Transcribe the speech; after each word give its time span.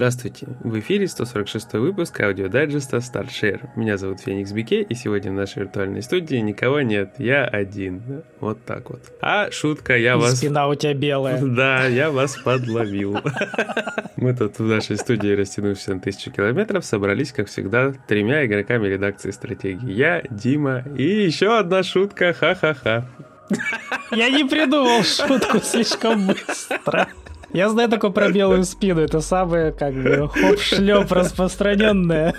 Здравствуйте! 0.00 0.46
В 0.60 0.78
эфире 0.78 1.06
146 1.06 1.74
выпуск 1.74 2.18
аудиодайджеста 2.20 2.96
StartShare. 2.96 3.68
Меня 3.76 3.98
зовут 3.98 4.20
Феникс 4.20 4.50
Бике, 4.50 4.80
и 4.80 4.94
сегодня 4.94 5.30
в 5.30 5.34
нашей 5.34 5.64
виртуальной 5.64 6.00
студии 6.00 6.36
никого 6.36 6.80
нет, 6.80 7.16
я 7.18 7.44
один. 7.44 8.22
Вот 8.40 8.64
так 8.64 8.88
вот. 8.88 9.02
А 9.20 9.50
шутка, 9.50 9.98
я 9.98 10.14
и 10.14 10.16
вас... 10.16 10.38
спина 10.38 10.68
у 10.68 10.74
тебя 10.74 10.94
белая. 10.94 11.38
Да, 11.44 11.84
я 11.84 12.10
вас 12.10 12.38
подловил. 12.38 13.18
Мы 14.16 14.34
тут 14.34 14.58
в 14.58 14.64
нашей 14.64 14.96
студии, 14.96 15.34
растянувшись 15.34 15.88
на 15.88 16.00
тысячу 16.00 16.30
километров, 16.30 16.82
собрались, 16.86 17.32
как 17.32 17.48
всегда, 17.48 17.92
тремя 18.08 18.46
игроками 18.46 18.88
редакции 18.88 19.32
стратегии. 19.32 19.92
Я, 19.92 20.22
Дима 20.30 20.82
и 20.96 21.26
еще 21.26 21.58
одна 21.58 21.82
шутка, 21.82 22.32
ха-ха-ха. 22.32 23.06
Я 24.12 24.30
не 24.30 24.44
придумал 24.44 25.02
шутку 25.02 25.60
слишком 25.60 26.28
быстро. 26.28 27.06
Я 27.52 27.68
знаю 27.68 27.88
такое 27.88 28.10
про 28.10 28.30
белую 28.30 28.64
спину. 28.64 29.00
Это 29.00 29.20
самое, 29.20 29.72
как 29.72 29.94
бы, 29.94 30.28
хоп-шлеп 30.28 31.10
распространенное. 31.10 32.34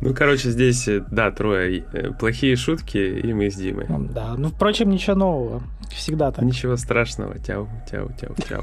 Ну, 0.00 0.12
короче, 0.14 0.50
здесь, 0.50 0.88
да, 1.10 1.30
трое 1.30 1.84
э, 1.92 2.10
плохие 2.10 2.56
шутки, 2.56 2.98
и 2.98 3.32
мы 3.32 3.50
с 3.50 3.54
Димой. 3.54 3.86
Да, 3.88 4.34
ну, 4.36 4.48
впрочем, 4.48 4.90
ничего 4.90 5.16
нового. 5.16 5.62
Всегда 5.90 6.30
так. 6.30 6.44
Ничего 6.44 6.76
страшного. 6.76 7.38
Тяу, 7.38 7.68
тяу, 7.90 8.10
тяу, 8.20 8.34
тяу. 8.48 8.62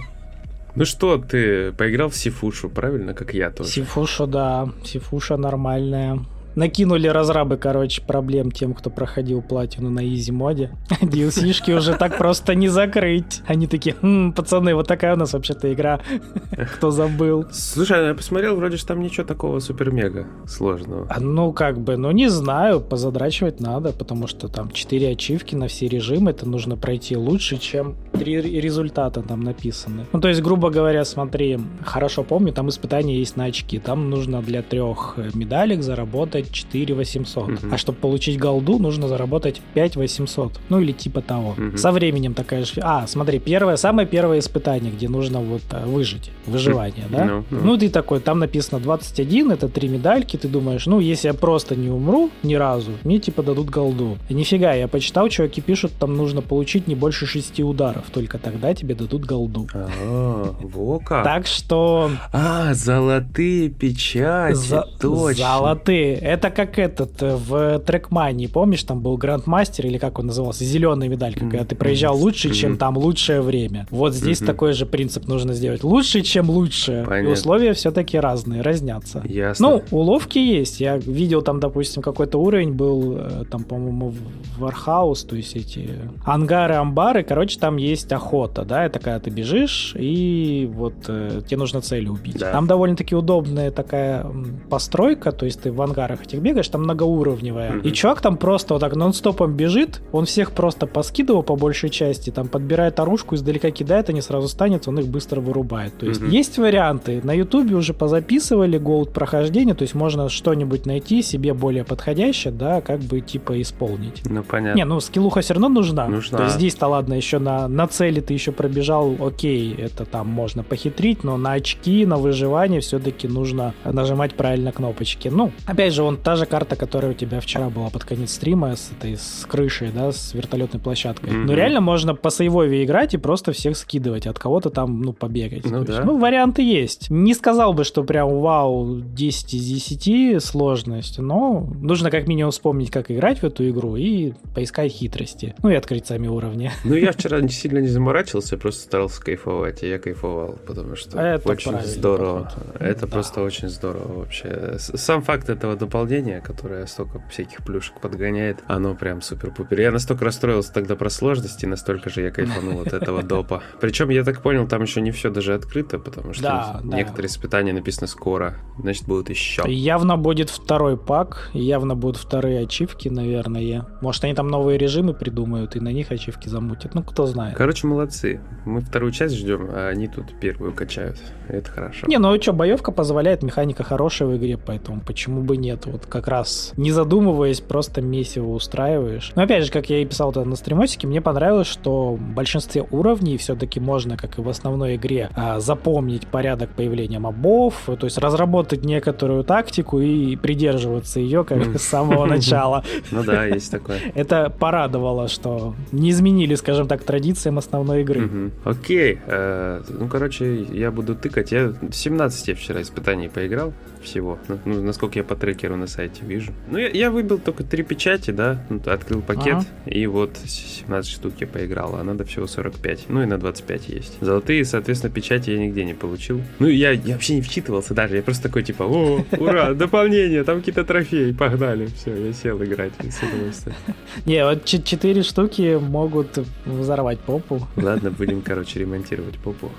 Ну 0.75 0.85
что, 0.85 1.17
ты 1.17 1.71
поиграл 1.73 2.09
в 2.09 2.15
Сифушу, 2.15 2.69
правильно, 2.69 3.13
как 3.13 3.33
я 3.33 3.49
тоже? 3.49 3.69
Сифуша, 3.69 4.27
да. 4.27 4.69
Сифуша 4.85 5.35
нормальная 5.37 6.19
накинули 6.55 7.07
разрабы, 7.07 7.57
короче, 7.57 8.01
проблем 8.01 8.51
тем, 8.51 8.73
кто 8.73 8.89
проходил 8.89 9.41
платину 9.41 9.89
на 9.89 10.07
изи 10.07 10.31
моде. 10.31 10.71
DLC-шки 11.01 11.71
уже 11.75 11.95
так 11.95 12.17
просто 12.17 12.55
не 12.55 12.67
закрыть. 12.67 13.41
Они 13.47 13.67
такие, 13.67 13.95
хм, 14.01 14.33
пацаны, 14.33 14.75
вот 14.75 14.87
такая 14.87 15.15
у 15.15 15.17
нас 15.17 15.33
вообще-то 15.33 15.71
игра. 15.73 16.01
Кто 16.75 16.91
забыл? 16.91 17.45
Слушай, 17.51 18.07
я 18.07 18.13
посмотрел, 18.13 18.55
вроде 18.55 18.77
же 18.77 18.85
там 18.85 19.01
ничего 19.01 19.25
такого 19.25 19.59
супер-мега 19.59 20.27
сложного. 20.47 21.07
А, 21.09 21.19
ну, 21.19 21.53
как 21.53 21.79
бы, 21.79 21.97
ну, 21.97 22.11
не 22.11 22.29
знаю, 22.29 22.81
позадрачивать 22.81 23.59
надо, 23.59 23.91
потому 23.91 24.27
что 24.27 24.47
там 24.47 24.71
4 24.71 25.11
ачивки 25.11 25.55
на 25.55 25.67
все 25.67 25.87
режимы, 25.87 26.31
это 26.31 26.47
нужно 26.47 26.77
пройти 26.77 27.15
лучше, 27.15 27.57
чем 27.57 27.95
три 28.13 28.41
результата 28.41 29.21
там 29.21 29.41
написаны. 29.41 30.05
Ну, 30.11 30.19
то 30.19 30.27
есть, 30.27 30.41
грубо 30.41 30.69
говоря, 30.69 31.05
смотри, 31.05 31.59
хорошо 31.83 32.23
помню, 32.23 32.53
там 32.53 32.69
испытания 32.69 33.17
есть 33.17 33.37
на 33.37 33.45
очки. 33.45 33.79
Там 33.79 34.09
нужно 34.09 34.41
для 34.41 34.61
трех 34.61 35.17
медалек 35.33 35.83
заработать 35.83 36.40
заработать 36.41 36.51
4 36.51 36.93
800. 36.95 37.43
Угу. 37.43 37.57
А 37.71 37.77
чтобы 37.77 37.97
получить 37.97 38.39
голду, 38.39 38.79
нужно 38.79 39.07
заработать 39.07 39.61
5 39.73 39.95
800. 39.95 40.59
Ну 40.69 40.79
или 40.79 40.91
типа 40.91 41.21
того. 41.21 41.55
Угу. 41.57 41.77
Со 41.77 41.91
временем 41.91 42.33
такая 42.33 42.65
же... 42.65 42.73
А, 42.81 43.07
смотри, 43.07 43.39
первое, 43.39 43.77
самое 43.77 44.07
первое 44.07 44.39
испытание, 44.39 44.91
где 44.91 45.09
нужно 45.09 45.39
вот 45.39 45.61
э, 45.71 45.85
выжить. 45.85 46.31
Выживание, 46.45 47.05
да? 47.09 47.25
No, 47.25 47.43
no. 47.51 47.61
Ну 47.63 47.77
ты 47.77 47.89
такой, 47.89 48.19
там 48.19 48.39
написано 48.39 48.79
21, 48.79 49.51
это 49.51 49.69
три 49.69 49.87
медальки, 49.87 50.37
ты 50.37 50.47
думаешь, 50.47 50.85
ну 50.85 50.99
если 50.99 51.27
я 51.27 51.33
просто 51.33 51.75
не 51.75 51.89
умру 51.89 52.29
ни 52.43 52.55
разу, 52.55 52.91
мне 53.03 53.19
типа 53.19 53.43
дадут 53.43 53.69
голду. 53.69 54.17
И 54.29 54.33
нифига, 54.33 54.73
я 54.73 54.87
почитал, 54.87 55.29
чуваки 55.29 55.61
пишут, 55.61 55.91
там 55.99 56.17
нужно 56.17 56.41
получить 56.41 56.87
не 56.87 56.95
больше 56.95 57.25
6 57.25 57.59
ударов, 57.61 58.05
только 58.11 58.37
тогда 58.37 58.73
тебе 58.73 58.95
дадут 58.95 59.25
голду. 59.25 59.67
А, 59.73 60.55
во 60.61 60.99
как. 60.99 61.23
Так 61.23 61.47
что... 61.47 62.11
А, 62.33 62.73
золотые 62.73 63.69
печати, 63.69 64.55
За... 64.55 64.87
точно. 64.99 65.45
Золотые 65.45 66.15
это 66.31 66.49
как 66.49 66.79
этот 66.79 67.21
э, 67.21 67.35
в 67.35 67.79
трекмании, 67.79 68.47
помнишь, 68.47 68.83
там 68.83 69.01
был 69.01 69.17
грандмастер 69.17 69.85
или 69.87 69.97
как 69.97 70.19
он 70.19 70.27
назывался, 70.27 70.63
зеленая 70.63 71.09
медаль, 71.09 71.35
когда 71.35 71.65
ты 71.65 71.75
проезжал 71.75 72.17
лучше, 72.17 72.53
чем 72.53 72.77
там 72.77 72.97
лучшее 72.97 73.41
время. 73.41 73.87
Вот 73.89 74.13
здесь 74.13 74.39
такой 74.39 74.73
же 74.73 74.85
принцип 74.85 75.27
нужно 75.27 75.53
сделать. 75.53 75.83
Лучше, 75.83 76.21
чем 76.21 76.49
лучше. 76.49 77.05
И 77.23 77.25
условия 77.25 77.73
все-таки 77.73 78.17
разные, 78.19 78.61
разнятся. 78.61 79.21
Ясно. 79.25 79.69
Ну, 79.69 79.83
уловки 79.91 80.39
есть. 80.39 80.79
Я 80.79 80.97
видел 80.97 81.41
там, 81.41 81.59
допустим, 81.59 82.01
какой-то 82.01 82.37
уровень 82.37 82.73
был, 82.73 83.17
э, 83.17 83.43
там, 83.49 83.63
по-моему, 83.63 84.13
Warehouse, 84.57 85.23
то 85.23 85.35
есть 85.35 85.55
эти 85.55 85.89
ангары, 86.25 86.75
амбары, 86.75 87.23
короче, 87.23 87.59
там 87.59 87.77
есть 87.77 88.11
охота, 88.11 88.63
да, 88.63 88.85
это 88.85 88.99
когда 88.99 89.19
ты 89.19 89.29
бежишь, 89.29 89.95
и 89.97 90.69
вот 90.73 90.93
э, 91.07 91.41
тебе 91.45 91.57
нужно 91.57 91.81
цели 91.81 92.07
убить. 92.07 92.37
Да. 92.37 92.51
Там 92.51 92.67
довольно-таки 92.67 93.15
удобная 93.15 93.71
такая 93.71 94.25
постройка, 94.69 95.31
то 95.31 95.45
есть 95.45 95.61
ты 95.61 95.71
в 95.71 95.81
ангарах 95.81 96.20
этих 96.23 96.39
бегаешь, 96.39 96.67
там 96.67 96.83
многоуровневая. 96.83 97.71
Mm-hmm. 97.71 97.83
И 97.83 97.93
чувак 97.93 98.21
там 98.21 98.37
просто 98.37 98.73
вот 98.73 98.79
так 98.79 98.95
нон-стопом 98.95 99.53
бежит, 99.53 100.01
он 100.11 100.25
всех 100.25 100.51
просто 100.51 100.87
поскидывал 100.87 101.43
по 101.43 101.55
большей 101.55 101.89
части, 101.89 102.29
там 102.29 102.47
подбирает 102.47 102.99
оружку, 102.99 103.35
издалека 103.35 103.71
кидает, 103.71 104.09
они 104.09 104.21
сразу 104.21 104.47
станет, 104.47 104.87
он 104.87 104.99
их 104.99 105.07
быстро 105.07 105.41
вырубает. 105.41 105.97
То 105.97 106.05
есть 106.05 106.21
mm-hmm. 106.21 106.29
есть 106.29 106.57
варианты. 106.57 107.21
На 107.23 107.33
ютубе 107.33 107.75
уже 107.75 107.93
позаписывали 107.93 108.77
gold 108.77 109.13
прохождение, 109.13 109.75
то 109.75 109.83
есть 109.83 109.95
можно 109.95 110.29
что-нибудь 110.29 110.85
найти 110.85 111.21
себе 111.21 111.53
более 111.53 111.83
подходящее, 111.83 112.53
да, 112.53 112.81
как 112.81 112.99
бы 112.99 113.21
типа 113.21 113.61
исполнить. 113.61 114.21
Ну, 114.25 114.43
понятно. 114.43 114.77
Не, 114.77 114.85
ну 114.85 114.99
скиллуха 114.99 115.41
все 115.41 115.53
равно 115.53 115.69
нужна. 115.69 116.07
Нужна. 116.07 116.37
То 116.37 116.43
есть 116.45 116.55
здесь-то 116.55 116.87
ладно, 116.87 117.13
еще 117.13 117.39
на, 117.39 117.67
на 117.67 117.87
цели 117.87 118.19
ты 118.19 118.33
еще 118.33 118.51
пробежал, 118.51 119.15
окей, 119.19 119.75
это 119.77 120.05
там 120.05 120.27
можно 120.27 120.63
похитрить, 120.63 121.23
но 121.23 121.37
на 121.37 121.53
очки, 121.53 122.05
на 122.05 122.17
выживание 122.17 122.81
все-таки 122.81 123.27
нужно 123.27 123.73
нажимать 123.83 124.33
правильно 124.35 124.71
кнопочки. 124.71 125.27
Ну, 125.27 125.51
опять 125.65 125.93
же, 125.93 126.03
он 126.03 126.10
та 126.17 126.35
же 126.35 126.45
карта, 126.45 126.75
которая 126.75 127.11
у 127.11 127.13
тебя 127.13 127.39
вчера 127.39 127.69
была 127.69 127.89
под 127.89 128.03
конец 128.03 128.33
стрима 128.33 128.75
с 128.75 128.91
этой 128.91 129.17
с 129.17 129.45
крышей, 129.47 129.91
да, 129.91 130.11
с 130.11 130.33
вертолетной 130.33 130.79
площадкой. 130.79 131.31
Mm-hmm. 131.31 131.45
Ну, 131.45 131.53
реально 131.53 131.81
можно 131.81 132.15
по 132.15 132.29
сейвове 132.29 132.83
играть 132.83 133.13
и 133.13 133.17
просто 133.17 133.51
всех 133.51 133.77
скидывать, 133.77 134.27
от 134.27 134.39
кого-то 134.39 134.69
там, 134.69 135.01
ну, 135.01 135.13
побегать. 135.13 135.65
Ну, 135.65 135.83
да. 135.83 135.93
есть, 135.93 136.05
ну 136.05 136.17
варианты 136.17 136.61
есть. 136.61 137.09
Не 137.09 137.33
сказал 137.33 137.73
бы, 137.73 137.83
что 137.83 138.03
прям 138.03 138.39
вау, 138.39 139.01
10 139.01 139.53
из 139.53 139.65
10 139.99 140.43
сложность, 140.43 141.19
но 141.19 141.67
нужно 141.81 142.11
как 142.11 142.27
минимум 142.27 142.51
вспомнить, 142.51 142.91
как 142.91 143.11
играть 143.11 143.39
в 143.39 143.43
эту 143.43 143.69
игру 143.69 143.95
и 143.95 144.33
поискать 144.53 144.91
хитрости. 144.91 145.55
Ну 145.63 145.69
и 145.69 145.75
открыть 145.75 146.07
сами 146.07 146.27
уровни. 146.27 146.71
Ну, 146.91 146.95
я 146.97 147.13
вчера 147.13 147.39
не 147.39 147.49
сильно 147.49 147.79
не 147.79 147.87
заморачивался, 147.87 148.57
просто 148.57 148.81
старался 148.81 149.21
кайфовать, 149.21 149.81
и 149.83 149.87
я 149.87 149.97
кайфовал, 149.97 150.57
потому 150.67 150.95
что 150.95 151.17
это 151.19 151.49
очень 151.49 151.79
здорово. 151.85 152.51
Это 152.79 153.07
просто 153.07 153.41
очень 153.41 153.69
здорово 153.69 154.19
вообще. 154.19 154.75
Сам 154.77 155.21
факт 155.21 155.49
этого 155.49 155.75
дополнения, 155.75 156.00
которое 156.41 156.85
столько 156.85 157.21
всяких 157.29 157.63
плюшек 157.63 157.99
подгоняет, 157.99 158.63
оно 158.67 158.95
прям 158.95 159.21
супер-пупер. 159.21 159.79
Я 159.79 159.91
настолько 159.91 160.25
расстроился 160.25 160.73
тогда 160.73 160.95
про 160.95 161.09
сложности, 161.09 161.65
настолько 161.65 162.09
же 162.09 162.21
я 162.21 162.31
кайфанул 162.31 162.81
от 162.81 162.93
этого 162.93 163.23
допа. 163.31 163.63
Причем, 163.79 164.09
я 164.09 164.23
так 164.23 164.41
понял, 164.41 164.67
там 164.67 164.81
еще 164.81 165.01
не 165.01 165.11
все 165.11 165.29
даже 165.29 165.53
открыто, 165.53 165.99
потому 165.99 166.33
что 166.33 166.43
да, 166.43 166.81
некоторые 166.83 167.27
да. 167.29 167.33
испытания 167.33 167.73
написано 167.73 168.07
скоро, 168.07 168.55
значит, 168.79 169.05
будут 169.05 169.29
еще. 169.29 169.63
Явно 169.67 170.17
будет 170.17 170.49
второй 170.49 170.97
пак, 170.97 171.49
явно 171.53 171.95
будут 171.95 172.17
вторые 172.17 172.61
ачивки, 172.61 173.09
наверное. 173.09 173.85
Может, 174.01 174.23
они 174.23 174.33
там 174.33 174.47
новые 174.47 174.77
режимы 174.77 175.13
придумают 175.13 175.75
и 175.75 175.79
на 175.79 175.89
них 175.89 176.11
ачивки 176.11 176.49
замутят. 176.49 176.95
Ну, 176.95 177.03
кто 177.03 177.25
знает. 177.25 177.55
Короче, 177.55 177.87
молодцы. 177.87 178.41
Мы 178.65 178.81
вторую 178.81 179.11
часть 179.11 179.35
ждем, 179.35 179.69
а 179.69 179.89
они 179.89 180.07
тут 180.07 180.39
первую 180.39 180.73
качают. 180.73 181.17
Это 181.47 181.69
хорошо. 181.69 182.07
Не, 182.07 182.17
ну 182.17 182.41
что, 182.41 182.53
боевка 182.53 182.91
позволяет, 182.91 183.43
механика 183.43 183.83
хорошая 183.83 184.29
в 184.29 184.37
игре, 184.37 184.57
поэтому 184.57 185.01
почему 185.01 185.41
бы 185.41 185.57
нет? 185.57 185.85
Вот 185.91 186.05
как 186.05 186.27
раз 186.27 186.73
не 186.77 186.91
задумываясь, 186.91 187.61
просто 187.61 188.01
месиво 188.01 188.51
устраиваешь. 188.51 189.31
Но 189.35 189.43
опять 189.43 189.65
же, 189.65 189.71
как 189.71 189.89
я 189.89 189.99
и 189.99 190.05
писал 190.05 190.31
тогда 190.31 190.49
на 190.49 190.55
стримосике, 190.55 191.07
мне 191.07 191.21
понравилось, 191.21 191.67
что 191.67 192.15
в 192.15 192.21
большинстве 192.21 192.85
уровней 192.91 193.37
все-таки 193.37 193.79
можно, 193.79 194.17
как 194.17 194.37
и 194.37 194.41
в 194.41 194.49
основной 194.49 194.95
игре, 194.95 195.29
а, 195.35 195.59
запомнить 195.59 196.27
порядок 196.27 196.69
появления 196.71 197.19
мобов, 197.19 197.83
то 197.85 198.05
есть 198.05 198.17
разработать 198.17 198.83
некоторую 198.83 199.43
тактику 199.43 199.99
и 199.99 200.35
придерживаться 200.35 201.19
ее 201.19 201.43
как 201.43 201.79
с 201.79 201.83
самого 201.83 202.25
начала. 202.35 202.83
Ну 203.11 203.23
да, 203.23 203.45
есть 203.45 203.71
такое. 203.71 203.99
Это 204.15 204.49
порадовало, 204.49 205.27
что 205.27 205.75
не 205.91 206.09
изменили, 206.11 206.55
скажем 206.55 206.87
так, 206.87 207.03
традициям 207.03 207.57
основной 207.57 208.01
игры. 208.01 208.51
Окей. 208.63 209.19
Э, 209.27 209.81
ну, 209.87 210.07
короче, 210.07 210.63
я 210.63 210.91
буду 210.91 211.15
тыкать. 211.15 211.51
Я 211.51 211.73
17 211.91 212.57
вчера 212.57 212.81
испытаний 212.81 213.29
поиграл 213.29 213.73
всего. 214.01 214.39
Ну, 214.65 214.81
насколько 214.81 215.19
я 215.19 215.23
по 215.23 215.35
трекеру 215.35 215.75
на 215.75 215.87
сайте 215.87 216.23
вижу. 216.25 216.51
Ну, 216.69 216.77
я, 216.77 216.89
я 216.89 217.11
выбил 217.11 217.37
только 217.39 217.63
три 217.63 217.83
печати, 217.83 218.31
да, 218.31 218.63
ну, 218.69 218.81
открыл 218.85 219.21
пакет, 219.21 219.53
ага. 219.53 219.65
и 219.85 220.05
вот 220.07 220.37
17 220.37 221.11
штук 221.11 221.33
я 221.39 221.47
поиграл, 221.47 221.95
а 221.95 222.03
надо 222.03 222.25
всего 222.25 222.47
45. 222.47 223.05
Ну, 223.09 223.23
и 223.23 223.25
на 223.25 223.37
25 223.37 223.89
есть. 223.89 224.17
Золотые, 224.21 224.65
соответственно, 224.65 225.13
печати 225.13 225.51
я 225.51 225.59
нигде 225.59 225.85
не 225.85 225.93
получил. 225.93 226.41
Ну, 226.59 226.67
я, 226.67 226.91
я 226.91 227.13
вообще 227.13 227.35
не 227.35 227.41
вчитывался 227.41 227.93
даже, 227.93 228.15
я 228.15 228.23
просто 228.23 228.43
такой, 228.43 228.63
типа, 228.63 228.83
о, 228.83 229.25
ура, 229.37 229.73
дополнение, 229.73 230.43
там 230.43 230.59
какие-то 230.59 230.83
трофеи, 230.83 231.31
погнали. 231.31 231.87
Все, 231.87 232.15
я 232.15 232.33
сел 232.33 232.61
играть 232.63 232.93
с 233.01 233.23
удовольствием. 233.23 233.75
Не, 234.25 234.43
вот 234.45 234.65
4 234.65 235.23
штуки 235.23 235.79
могут 235.79 236.37
взорвать 236.65 237.19
попу. 237.19 237.67
Ладно, 237.75 238.11
будем, 238.11 238.41
короче, 238.41 238.79
ремонтировать 238.79 239.37
попу. 239.37 239.71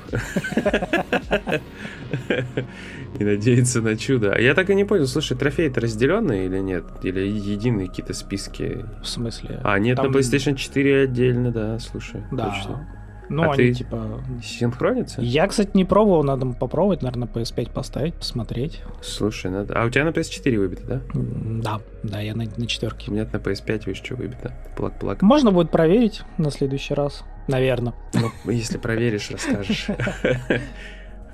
И 3.19 3.25
надеяться 3.25 3.81
на 3.81 3.97
чудо. 3.97 4.12
А 4.21 4.39
я 4.41 4.55
так 4.55 4.71
и 4.71 4.75
не 4.75 4.85
понял, 4.85 5.07
слушай, 5.07 5.37
трофеи-то 5.37 5.81
разделенные 5.81 6.47
или 6.47 6.59
нет? 6.59 6.85
Или 7.03 7.21
единые 7.21 7.89
какие-то 7.89 8.13
списки? 8.15 8.85
В 9.03 9.07
смысле? 9.07 9.61
А, 9.65 9.79
нет, 9.79 9.97
Там... 9.97 10.11
на 10.11 10.17
PlayStation 10.17 10.55
4 10.57 11.03
отдельно, 11.05 11.51
да, 11.51 11.79
слушай. 11.79 12.23
Да. 12.31 12.51
Точно. 12.51 12.89
Ну, 13.29 13.45
А 13.45 13.47
они 13.55 13.69
ты- 13.69 13.75
типа... 13.75 14.23
Синхронится? 14.43 15.23
Я, 15.23 15.47
кстати, 15.47 15.71
не 15.75 15.87
пробовал, 15.87 16.23
надо 16.23 16.45
попробовать, 16.49 17.01
наверное, 17.01 17.29
PS5 17.29 17.73
поставить, 17.73 18.15
посмотреть. 18.15 18.83
Слушай, 19.01 19.51
надо... 19.51 19.73
А 19.81 19.87
у 19.87 19.91
тебя 19.91 20.05
на 20.05 20.11
PS4 20.11 20.59
выбито, 20.59 20.83
да? 20.87 21.01
Да, 21.15 21.81
да, 22.03 22.21
я 22.21 22.35
на, 22.35 22.45
на 22.45 22.65
У 22.65 22.67
четверке. 22.67 23.11
меня 23.11 23.27
на 23.33 23.37
PS5, 23.39 23.85
видишь, 23.87 24.03
что 24.05 24.17
выбито. 24.17 24.53
Плак-плак. 24.77 25.23
Можно 25.23 25.51
будет 25.51 25.71
проверить 25.71 26.23
на 26.37 26.51
следующий 26.51 26.93
раз, 26.93 27.25
наверное. 27.49 27.95
Ну, 28.13 28.51
если 28.53 28.77
проверишь, 28.77 29.31
расскажешь. 29.31 29.87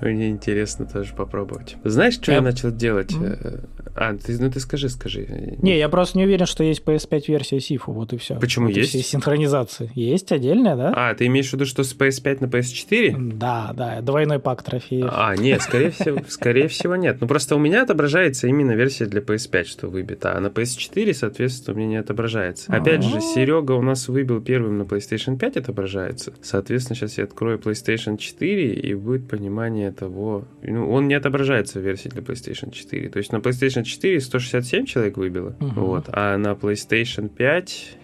Мне 0.01 0.29
интересно 0.29 0.85
тоже 0.85 1.13
попробовать. 1.13 1.75
Знаешь, 1.83 2.13
что 2.15 2.31
я 2.31 2.37
Я- 2.37 2.41
начал 2.43 2.71
делать? 2.71 3.13
Э, 3.19 3.59
А, 3.95 4.13
ты, 4.15 4.37
ну 4.39 4.49
ты 4.49 4.59
скажи, 4.61 4.87
скажи. 4.87 5.57
Не, 5.61 5.77
я 5.77 5.89
просто 5.89 6.17
не 6.17 6.23
уверен, 6.23 6.45
что 6.45 6.63
есть 6.63 6.83
PS5 6.85 7.23
версия 7.27 7.59
Сифу, 7.59 7.91
вот 7.91 8.13
и 8.13 8.17
все. 8.17 8.35
Почему 8.39 8.67
вот 8.67 8.75
есть? 8.77 8.89
все 8.89 9.01
синхронизации. 9.01 9.91
Есть 9.95 10.31
отдельная, 10.31 10.75
да? 10.77 10.93
А, 10.95 11.13
ты 11.15 11.25
имеешь 11.25 11.49
в 11.49 11.53
виду, 11.53 11.65
что 11.65 11.83
с 11.83 11.93
PS5 11.93 12.37
на 12.41 12.45
PS4? 12.45 13.33
Да, 13.33 13.73
да, 13.75 13.99
двойной 14.01 14.39
пак 14.39 14.63
трофеев. 14.63 15.09
А, 15.11 15.35
нет, 15.35 15.61
скорее 15.61 15.89
всего, 15.91 16.19
скорее 16.29 16.67
всего 16.69 16.95
нет. 16.95 17.17
Ну 17.19 17.27
просто 17.27 17.55
у 17.55 17.59
меня 17.59 17.83
отображается 17.83 18.47
именно 18.47 18.71
версия 18.71 19.05
для 19.05 19.19
PS5, 19.21 19.63
что 19.65 19.87
выбита, 19.87 20.35
а 20.35 20.39
на 20.39 20.47
PS4, 20.47 21.13
соответственно, 21.13 21.75
у 21.75 21.79
меня 21.79 21.89
не 21.89 21.97
отображается. 21.97 22.71
Опять 22.71 23.03
же, 23.03 23.17
А. 23.17 23.21
Серега 23.21 23.73
у 23.73 23.81
нас 23.81 24.07
выбил 24.07 24.41
первым 24.41 24.77
на 24.77 24.83
PlayStation 24.83 25.37
5 25.37 25.57
отображается. 25.57 26.33
Соответственно, 26.41 26.95
сейчас 26.95 27.17
я 27.17 27.25
открою 27.25 27.57
PlayStation 27.57 28.17
4 28.17 28.73
и 28.75 28.93
будет 28.93 29.27
понимание 29.27 29.88
того. 29.91 30.45
Ну, 30.63 30.89
он 30.91 31.07
не 31.07 31.13
отображается 31.13 31.79
в 31.79 31.83
версии 31.83 32.09
для 32.09 32.21
PlayStation 32.21 32.71
4. 32.71 33.09
То 33.09 33.17
есть 33.19 33.31
на 33.31 33.37
PlayStation 33.37 33.83
4 33.83 34.19
167 34.21 34.85
человек 34.85 35.17
выбило, 35.17 35.55
Мгм. 35.59 35.73
вот, 35.81 36.05
а 36.11 36.37
на 36.37 36.53
PlayStation 36.53 37.29
5 37.29 37.97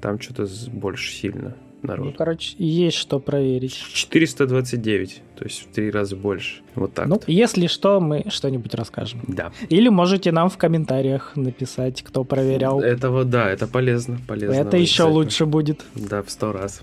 там 0.00 0.20
что-то 0.20 0.46
больше 0.72 1.12
сильно 1.12 1.56
Ну, 1.82 1.88
народ. 1.88 2.14
короче, 2.16 2.54
есть 2.58 2.96
что 2.96 3.20
проверить. 3.20 3.74
429, 3.92 5.22
то 5.36 5.44
есть 5.44 5.62
в 5.62 5.66
три 5.72 5.90
раза 5.90 6.16
больше. 6.16 6.62
Вот 6.74 6.92
так. 6.94 7.06
Ну, 7.06 7.20
если 7.26 7.68
что, 7.68 8.00
мы 8.00 8.24
что-нибудь 8.28 8.74
расскажем. 8.74 9.20
Да. 9.28 9.50
Или 9.70 9.88
можете 9.88 10.30
нам 10.32 10.50
в 10.50 10.58
комментариях 10.58 11.34
написать, 11.36 12.02
кто 12.02 12.24
проверял. 12.24 12.80
Это 12.80 13.10
вот, 13.10 13.30
да, 13.30 13.48
это 13.50 13.66
полезно, 13.66 14.18
полезно. 14.26 14.54
Это 14.54 14.76
еще 14.76 15.04
лучше 15.04 15.46
будет. 15.46 15.84
Да, 15.94 16.22
в 16.22 16.30
сто 16.30 16.52
раз. 16.52 16.82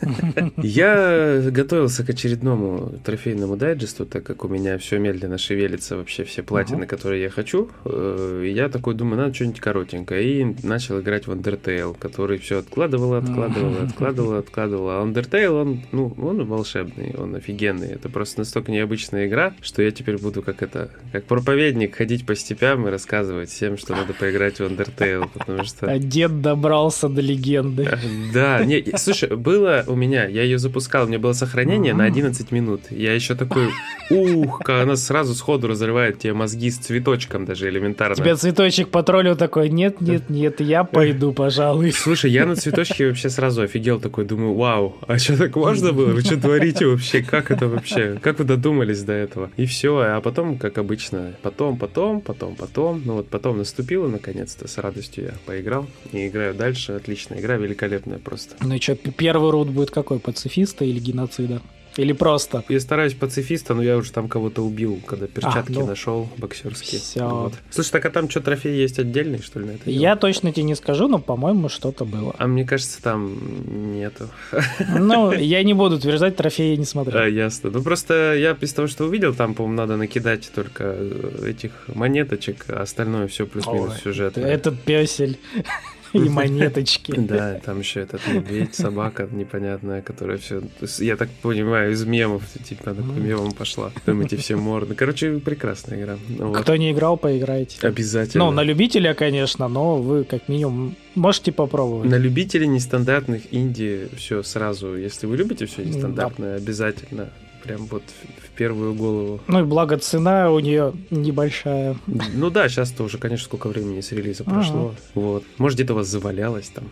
Я 0.56 1.42
готовился 1.50 2.04
к 2.04 2.10
очередному 2.10 2.98
трофейному 3.04 3.56
дайджесту, 3.56 4.06
так 4.06 4.24
как 4.24 4.44
у 4.44 4.48
меня 4.48 4.78
все 4.78 4.98
медленно 4.98 5.38
шевелится, 5.38 5.96
вообще 5.96 6.24
все 6.24 6.42
платины, 6.42 6.86
которые 6.86 7.22
я 7.22 7.30
хочу. 7.30 7.70
Э, 7.84 8.42
Я 8.46 8.68
такой 8.68 8.94
думаю, 8.94 9.18
надо 9.18 9.34
что-нибудь 9.34 9.60
коротенькое. 9.60 10.22
И 10.40 10.56
начал 10.66 11.00
играть 11.00 11.26
в 11.26 11.32
Undertale, 11.32 11.96
который 11.98 12.38
все 12.38 12.58
откладывал, 12.58 13.14
откладывал, 13.14 13.70
Мгм. 13.70 13.86
Откладывал, 14.34 14.66
откладывал. 14.66 14.90
А 14.90 15.04
Undertale, 15.04 15.48
он, 15.48 15.82
ну, 15.92 16.14
он 16.18 16.44
волшебный, 16.44 17.14
он 17.16 17.34
офигенный. 17.34 17.88
Это 17.88 18.08
просто 18.08 18.40
настолько 18.40 18.72
необычная 18.72 19.26
игра, 19.26 19.54
что 19.62 19.82
я 19.82 19.90
теперь 19.90 20.18
буду 20.18 20.42
как 20.42 20.62
это, 20.62 20.90
как 21.12 21.24
проповедник 21.24 21.94
ходить 21.94 22.26
по 22.26 22.34
степям 22.34 22.86
и 22.86 22.90
рассказывать 22.90 23.50
всем, 23.50 23.76
что 23.76 23.94
надо 23.94 24.12
поиграть 24.12 24.58
в 24.58 24.60
Undertale, 24.60 25.28
потому 25.32 25.64
что... 25.64 25.86
А 25.86 25.98
дед 25.98 26.40
добрался 26.40 27.08
до 27.08 27.20
легенды. 27.20 27.88
Да, 28.32 28.64
не, 28.64 28.84
слушай, 28.96 29.34
было 29.34 29.84
у 29.86 29.94
меня, 29.94 30.26
я 30.26 30.42
ее 30.42 30.58
запускал, 30.58 31.04
у 31.04 31.08
меня 31.08 31.18
было 31.18 31.32
сохранение 31.32 31.94
на 31.94 32.06
М. 32.06 32.12
11 32.12 32.50
минут. 32.52 32.82
Я 32.90 33.14
еще 33.14 33.34
такой, 33.34 33.68
ух, 34.10 34.62
она 34.68 34.96
сразу 34.96 35.34
сходу 35.34 35.68
разрывает 35.68 36.18
тебе 36.18 36.32
мозги 36.32 36.70
с 36.70 36.78
цветочком 36.78 37.44
даже 37.44 37.68
элементарно. 37.68 38.16
Тебя 38.16 38.36
цветочек 38.36 38.88
потроллил 38.88 39.36
такой, 39.36 39.68
нет, 39.68 40.00
нет, 40.00 40.30
нет, 40.30 40.60
я 40.60 40.84
пойду, 40.84 41.32
пожалуй. 41.32 41.92
Слушай, 41.92 42.30
я 42.30 42.46
на 42.46 42.56
цветочке 42.56 43.08
вообще 43.08 43.30
сразу 43.30 43.62
офигел 43.62 44.00
такой, 44.00 44.15
думаю, 44.24 44.54
вау, 44.54 44.96
а 45.06 45.18
что 45.18 45.36
так 45.36 45.56
можно 45.56 45.92
было? 45.92 46.12
Вы 46.12 46.22
что 46.22 46.40
творите 46.40 46.86
вообще? 46.86 47.22
Как 47.22 47.50
это 47.50 47.68
вообще? 47.68 48.18
Как 48.22 48.38
вы 48.38 48.44
додумались 48.44 49.02
до 49.02 49.12
этого? 49.12 49.50
И 49.56 49.66
все, 49.66 49.98
а 49.98 50.20
потом, 50.20 50.58
как 50.58 50.78
обычно, 50.78 51.34
потом, 51.42 51.76
потом, 51.76 52.20
потом, 52.20 52.54
потом, 52.56 53.02
ну 53.04 53.14
вот 53.14 53.28
потом 53.28 53.58
наступило 53.58 54.08
наконец-то, 54.08 54.68
с 54.68 54.78
радостью 54.78 55.24
я 55.24 55.34
поиграл 55.44 55.86
и 56.12 56.28
играю 56.28 56.54
дальше, 56.54 56.92
отличная 56.92 57.40
игра, 57.40 57.56
великолепная 57.56 58.18
просто. 58.18 58.56
Ну 58.60 58.74
и 58.74 58.80
что, 58.80 58.96
первый 58.96 59.50
рут 59.50 59.68
будет 59.68 59.90
какой, 59.90 60.18
пацифиста 60.18 60.84
или 60.84 60.98
геноцида? 60.98 61.60
Или 61.96 62.12
просто? 62.12 62.64
Я 62.68 62.80
стараюсь 62.80 63.14
пацифиста, 63.14 63.74
но 63.74 63.82
я 63.82 63.96
уже 63.96 64.12
там 64.12 64.28
кого-то 64.28 64.62
убил, 64.62 65.00
когда 65.06 65.26
перчатки 65.26 65.72
ну. 65.72 65.86
нашел 65.86 66.28
боксерские. 66.36 67.00
Всё. 67.00 67.28
Вот. 67.28 67.54
Слушай, 67.70 67.92
так 67.92 68.06
а 68.06 68.10
там 68.10 68.28
что, 68.28 68.40
трофей 68.40 68.76
есть 68.76 68.98
отдельный, 68.98 69.40
что 69.40 69.60
ли, 69.60 69.66
на 69.66 69.70
это? 69.72 69.86
дело? 69.86 69.94
Я 69.94 70.16
точно 70.16 70.52
тебе 70.52 70.64
не 70.64 70.74
скажу, 70.74 71.08
но, 71.08 71.18
по-моему, 71.18 71.68
что-то 71.68 72.04
было. 72.04 72.34
А 72.38 72.46
мне 72.46 72.64
кажется, 72.64 73.02
там 73.02 73.94
нету. 73.94 74.28
Ну, 74.88 75.32
я 75.32 75.62
не 75.62 75.74
буду 75.74 75.96
утверждать, 75.96 76.36
трофеи 76.36 76.76
не 76.76 76.82
А, 76.82 76.86
смотрел. 76.86 77.26
ясно. 77.26 77.70
Ну 77.70 77.82
просто 77.82 78.34
я 78.34 78.56
из 78.60 78.72
того, 78.72 78.88
что 78.88 79.04
увидел, 79.04 79.34
там, 79.34 79.54
по-моему, 79.54 79.76
надо 79.76 79.96
накидать 79.96 80.50
только 80.54 80.96
этих 81.44 81.72
монеточек, 81.88 82.66
а 82.68 82.82
остальное 82.82 83.28
все 83.28 83.46
плюс-минус 83.46 84.00
сюжет. 84.02 84.38
Этот 84.38 84.80
песель 84.80 85.38
и 86.24 86.28
монеточки. 86.28 87.14
Да, 87.26 87.60
там 87.64 87.80
еще 87.80 88.00
этот 88.00 88.26
медведь, 88.28 88.74
собака 88.74 89.28
непонятная, 89.30 90.00
которая 90.00 90.38
все, 90.38 90.62
я 90.98 91.16
так 91.16 91.28
понимаю, 91.42 91.92
из 91.92 92.04
мемов, 92.04 92.42
типа, 92.64 92.94
такой 92.94 93.20
мемом 93.20 93.52
пошла. 93.52 93.90
Там 94.04 94.20
эти 94.20 94.36
все 94.36 94.56
морды. 94.56 94.94
Короче, 94.94 95.38
прекрасная 95.38 96.00
игра. 96.00 96.18
Ну 96.28 96.48
вот. 96.48 96.58
Кто 96.58 96.76
не 96.76 96.92
играл, 96.92 97.16
поиграйте. 97.16 97.78
Обязательно. 97.86 98.44
Ну, 98.44 98.50
на 98.52 98.62
любителя, 98.62 99.14
конечно, 99.14 99.68
но 99.68 99.96
вы 99.96 100.24
как 100.24 100.48
минимум 100.48 100.94
можете 101.14 101.52
попробовать. 101.52 102.08
На 102.08 102.16
любителей 102.16 102.68
нестандартных 102.68 103.42
инди 103.50 104.08
все 104.16 104.42
сразу. 104.42 104.96
Если 104.96 105.26
вы 105.26 105.36
любите 105.36 105.66
все 105.66 105.84
нестандартное, 105.84 106.56
обязательно. 106.56 107.30
Прям 107.62 107.86
вот 107.86 108.04
первую 108.56 108.94
голову. 108.94 109.40
Ну 109.46 109.60
и 109.60 109.64
благо 109.64 109.96
цена 109.98 110.50
у 110.50 110.58
нее 110.58 110.92
небольшая. 111.10 111.96
Ну 112.06 112.50
да, 112.50 112.68
сейчас-то 112.68 113.04
уже, 113.04 113.18
конечно, 113.18 113.44
сколько 113.44 113.68
времени 113.68 114.00
с 114.00 114.12
релиза 114.12 114.42
Ага. 114.46 114.54
прошло. 114.56 114.94
Вот. 115.14 115.44
Может, 115.58 115.76
где-то 115.78 115.92
у 115.92 115.96
вас 115.96 116.06
завалялось 116.08 116.70
там. 116.70 116.84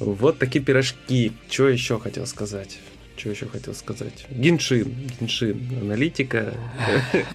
Вот 0.00 0.38
такие 0.38 0.64
пирожки. 0.64 1.32
Что 1.48 1.68
еще 1.68 1.98
хотел 1.98 2.26
сказать? 2.26 2.78
Что 3.16 3.30
еще 3.30 3.46
хотел 3.46 3.74
сказать? 3.74 4.26
Геншин. 4.30 4.92
Геншин. 5.20 5.60
Аналитика. 5.82 6.54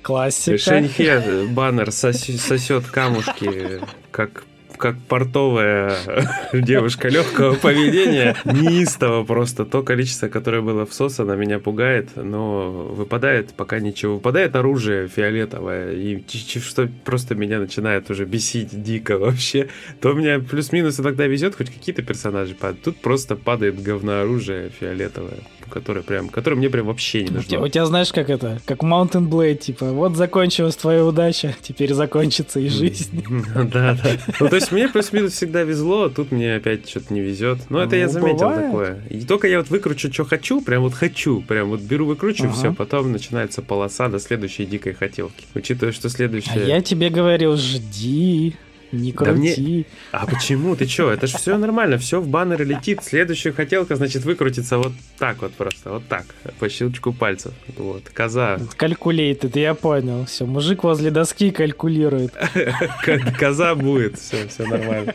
Классика. 0.02 0.58
Шеньхе 0.58 1.46
баннер 1.52 1.92
сосет 1.92 2.86
камушки, 2.88 3.80
как 4.12 4.44
как 4.78 4.98
портовая 4.98 5.96
девушка 6.54 7.10
легкого 7.10 7.56
поведения, 7.56 8.36
неистово 8.46 9.24
просто. 9.24 9.66
То 9.66 9.84
количество, 9.84 10.28
которое 10.28 10.62
было 10.62 10.86
всосано, 10.86 11.34
меня 11.34 11.60
пугает, 11.60 12.10
но 12.16 12.72
выпадает 12.72 13.54
пока 13.54 13.80
ничего. 13.80 14.16
Выпадает 14.16 14.56
оружие 14.56 15.08
фиолетовое, 15.08 15.94
и 15.94 16.24
что 16.60 16.90
просто 17.04 17.36
меня 17.36 17.60
начинает 17.60 18.10
уже 18.10 18.26
бесить 18.26 18.84
дико 18.84 19.18
вообще. 19.18 19.70
То 20.02 20.12
у 20.12 20.14
меня 20.14 20.40
плюс-минус 20.40 21.00
иногда 21.00 21.28
везет, 21.28 21.56
хоть 21.56 21.70
какие-то 21.70 22.02
персонажи 22.02 22.56
падают. 22.56 22.84
Тут 22.84 22.98
просто 23.02 23.36
падает 23.36 23.82
говнооружие 23.82 24.70
фиолетовое, 24.70 25.40
которое 25.70 26.02
прям, 26.02 26.30
которое 26.30 26.56
мне 26.56 26.70
прям 26.70 26.88
вообще 26.88 27.24
не 27.24 27.32
нужно. 27.32 27.62
у 27.62 27.68
тебя, 27.68 27.86
знаешь, 27.86 28.12
как 28.12 28.30
это? 28.30 28.60
Как 28.66 28.84
Mountain 28.84 29.28
Blade, 29.30 29.56
типа, 29.58 29.92
вот 29.92 30.16
закончилась 30.16 30.76
твоя 30.76 31.06
удача, 31.06 31.56
теперь 31.62 31.94
закончится 31.94 32.60
и 32.60 32.68
жизнь. 32.70 33.24
Да, 33.68 33.98
да. 34.02 34.12
Ну, 34.40 34.50
то 34.50 34.56
есть 34.56 34.72
мне 34.72 34.88
плюс-минус 34.88 35.34
всегда 35.34 35.64
везло, 35.64 36.04
а 36.06 36.10
тут 36.10 36.32
мне 36.32 36.56
опять 36.56 36.88
что-то 36.90 37.14
не 37.14 37.22
везет. 37.22 37.60
Но 37.70 37.82
это 37.82 37.96
я 37.96 38.06
Ну, 38.06 38.12
заметил 38.12 38.50
такое. 38.50 39.02
И 39.10 39.22
только 39.22 39.48
я 39.48 39.58
вот 39.60 39.70
выкручу, 39.70 40.12
что 40.12 40.26
хочу, 40.26 40.62
прям 40.62 40.84
вот 40.84 40.94
хочу, 40.94 41.42
прям 41.42 41.70
вот 41.70 41.82
беру, 41.82 42.06
выкручу, 42.06 42.52
все, 42.52 42.74
потом 42.74 43.12
начинается 43.12 43.62
полоса 43.62 44.08
до 44.10 44.20
следующей 44.20 44.66
дикой 44.66 44.94
хотелки. 44.94 45.44
Учитывая, 45.56 45.92
что 45.92 46.08
А 46.08 46.12
следующая... 46.12 46.66
я 46.66 46.82
тебе 46.82 47.10
говорил, 47.10 47.58
жди, 47.58 48.56
не 48.92 49.12
Да 49.12 49.32
мне- 49.34 49.54
крути. 49.54 49.86
А 50.12 50.26
почему? 50.26 50.76
Ты 50.76 50.88
что? 50.88 51.12
Это 51.12 51.28
же 51.28 51.38
все 51.38 51.58
нормально, 51.58 51.98
все 51.98 52.22
в 52.22 52.28
баннеры 52.28 52.64
летит. 52.66 53.00
Следующая 53.04 53.52
хотелка, 53.52 53.96
значит, 53.96 54.24
выкрутится 54.24 54.78
вот 54.78 54.94
так 55.18 55.42
вот 55.42 55.54
просто, 55.54 55.92
вот 55.92 56.08
так, 56.08 56.26
по 56.60 56.70
щелчку 56.70 57.12
пальцев. 57.14 57.54
Вот, 57.78 58.10
коза. 58.10 58.60
Калькулейтед, 58.78 59.56
я 59.56 59.74
понял. 59.74 60.26
Все, 60.26 60.46
мужик 60.46 60.84
возле 60.84 61.12
доски 61.12 61.52
калькулирует. 61.52 62.34
Коза 63.40 63.76
будет, 63.76 64.18
все, 64.20 64.48
все 64.48 64.66
нормально. 64.66 65.14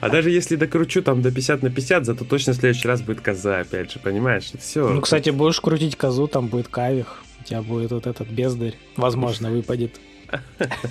А 0.00 0.08
даже 0.08 0.30
если 0.30 0.56
докручу 0.56 1.02
там 1.02 1.22
до 1.22 1.30
50 1.30 1.62
на 1.62 1.70
50, 1.70 2.04
зато 2.06 2.24
точно 2.24 2.52
в 2.52 2.56
следующий 2.56 2.88
раз 2.88 3.02
будет 3.02 3.20
коза, 3.20 3.60
опять 3.60 3.92
же, 3.92 3.98
понимаешь? 3.98 4.50
Все. 4.58 4.88
Ну, 4.88 5.00
кстати, 5.00 5.30
будешь 5.30 5.60
крутить 5.60 5.96
козу, 5.96 6.26
там 6.26 6.46
будет 6.48 6.68
кавих. 6.68 7.22
У 7.40 7.44
тебя 7.44 7.62
будет 7.62 7.90
вот 7.90 8.06
этот 8.06 8.28
бездарь. 8.28 8.74
Возможно, 8.96 9.50
выпадет. 9.50 10.00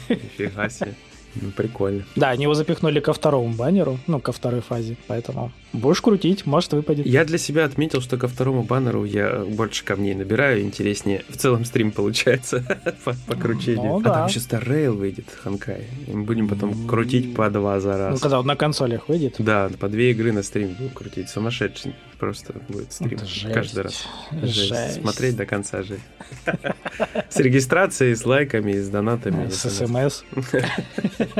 Нифига 0.10 0.70
себе. 0.70 0.94
Ну, 1.36 1.52
прикольно. 1.52 2.04
Да, 2.16 2.30
они 2.30 2.44
его 2.44 2.54
запихнули 2.54 3.00
ко 3.00 3.14
второму 3.14 3.54
баннеру, 3.54 4.00
ну, 4.08 4.20
ко 4.20 4.32
второй 4.32 4.62
фазе, 4.62 4.98
поэтому 5.08 5.52
будешь 5.74 6.02
крутить, 6.02 6.46
может, 6.46 6.74
выпадет. 6.74 7.06
Я 7.06 7.26
для 7.26 7.38
себя 7.38 7.66
отметил, 7.66 8.02
что 8.02 8.18
ко 8.18 8.28
второму 8.28 8.64
баннеру 8.64 9.04
я 9.06 9.40
больше 9.48 9.84
камней 9.86 10.14
набираю, 10.16 10.62
интереснее. 10.62 11.24
В 11.30 11.38
целом 11.38 11.66
стрим 11.66 11.92
получается 11.92 12.64
по, 13.06 13.16
по 13.28 13.36
кручению. 13.36 13.84
Ну 13.84 14.00
а 14.00 14.02
да. 14.02 14.14
там 14.14 14.28
еще 14.28 14.40
Star 14.40 14.66
Rail 14.68 14.92
выйдет, 14.92 15.26
Ханкай. 15.44 15.88
И 16.08 16.12
мы 16.12 16.24
будем 16.24 16.48
потом 16.48 16.88
крутить 16.88 17.34
по 17.34 17.50
два 17.50 17.80
за 17.80 17.92
Ну, 17.94 17.98
раз. 17.98 18.20
когда 18.22 18.38
вот 18.38 18.46
на 18.46 18.56
консолях 18.56 19.08
выйдет. 19.10 19.36
Да, 19.40 19.70
по 19.80 19.88
две 19.90 20.12
игры 20.12 20.32
на 20.32 20.44
стрим 20.44 20.74
будем 20.74 20.92
крутить. 20.92 21.30
Сумасшедший. 21.30 21.96
просто 22.20 22.54
будет 22.70 22.92
стрим 22.94 23.18
Это 23.18 23.26
жесть. 23.26 23.54
каждый 23.54 23.84
раз. 23.84 24.08
Жесть. 24.44 25.02
Смотреть 25.02 25.36
до 25.36 25.46
конца 25.46 25.82
жесть. 25.84 26.02
С 27.30 27.38
регистрацией, 27.38 28.16
с 28.16 28.26
лайками, 28.26 28.74
с 28.74 28.90
донатами. 28.90 29.50
С 29.50 29.70
СМС. 29.70 30.24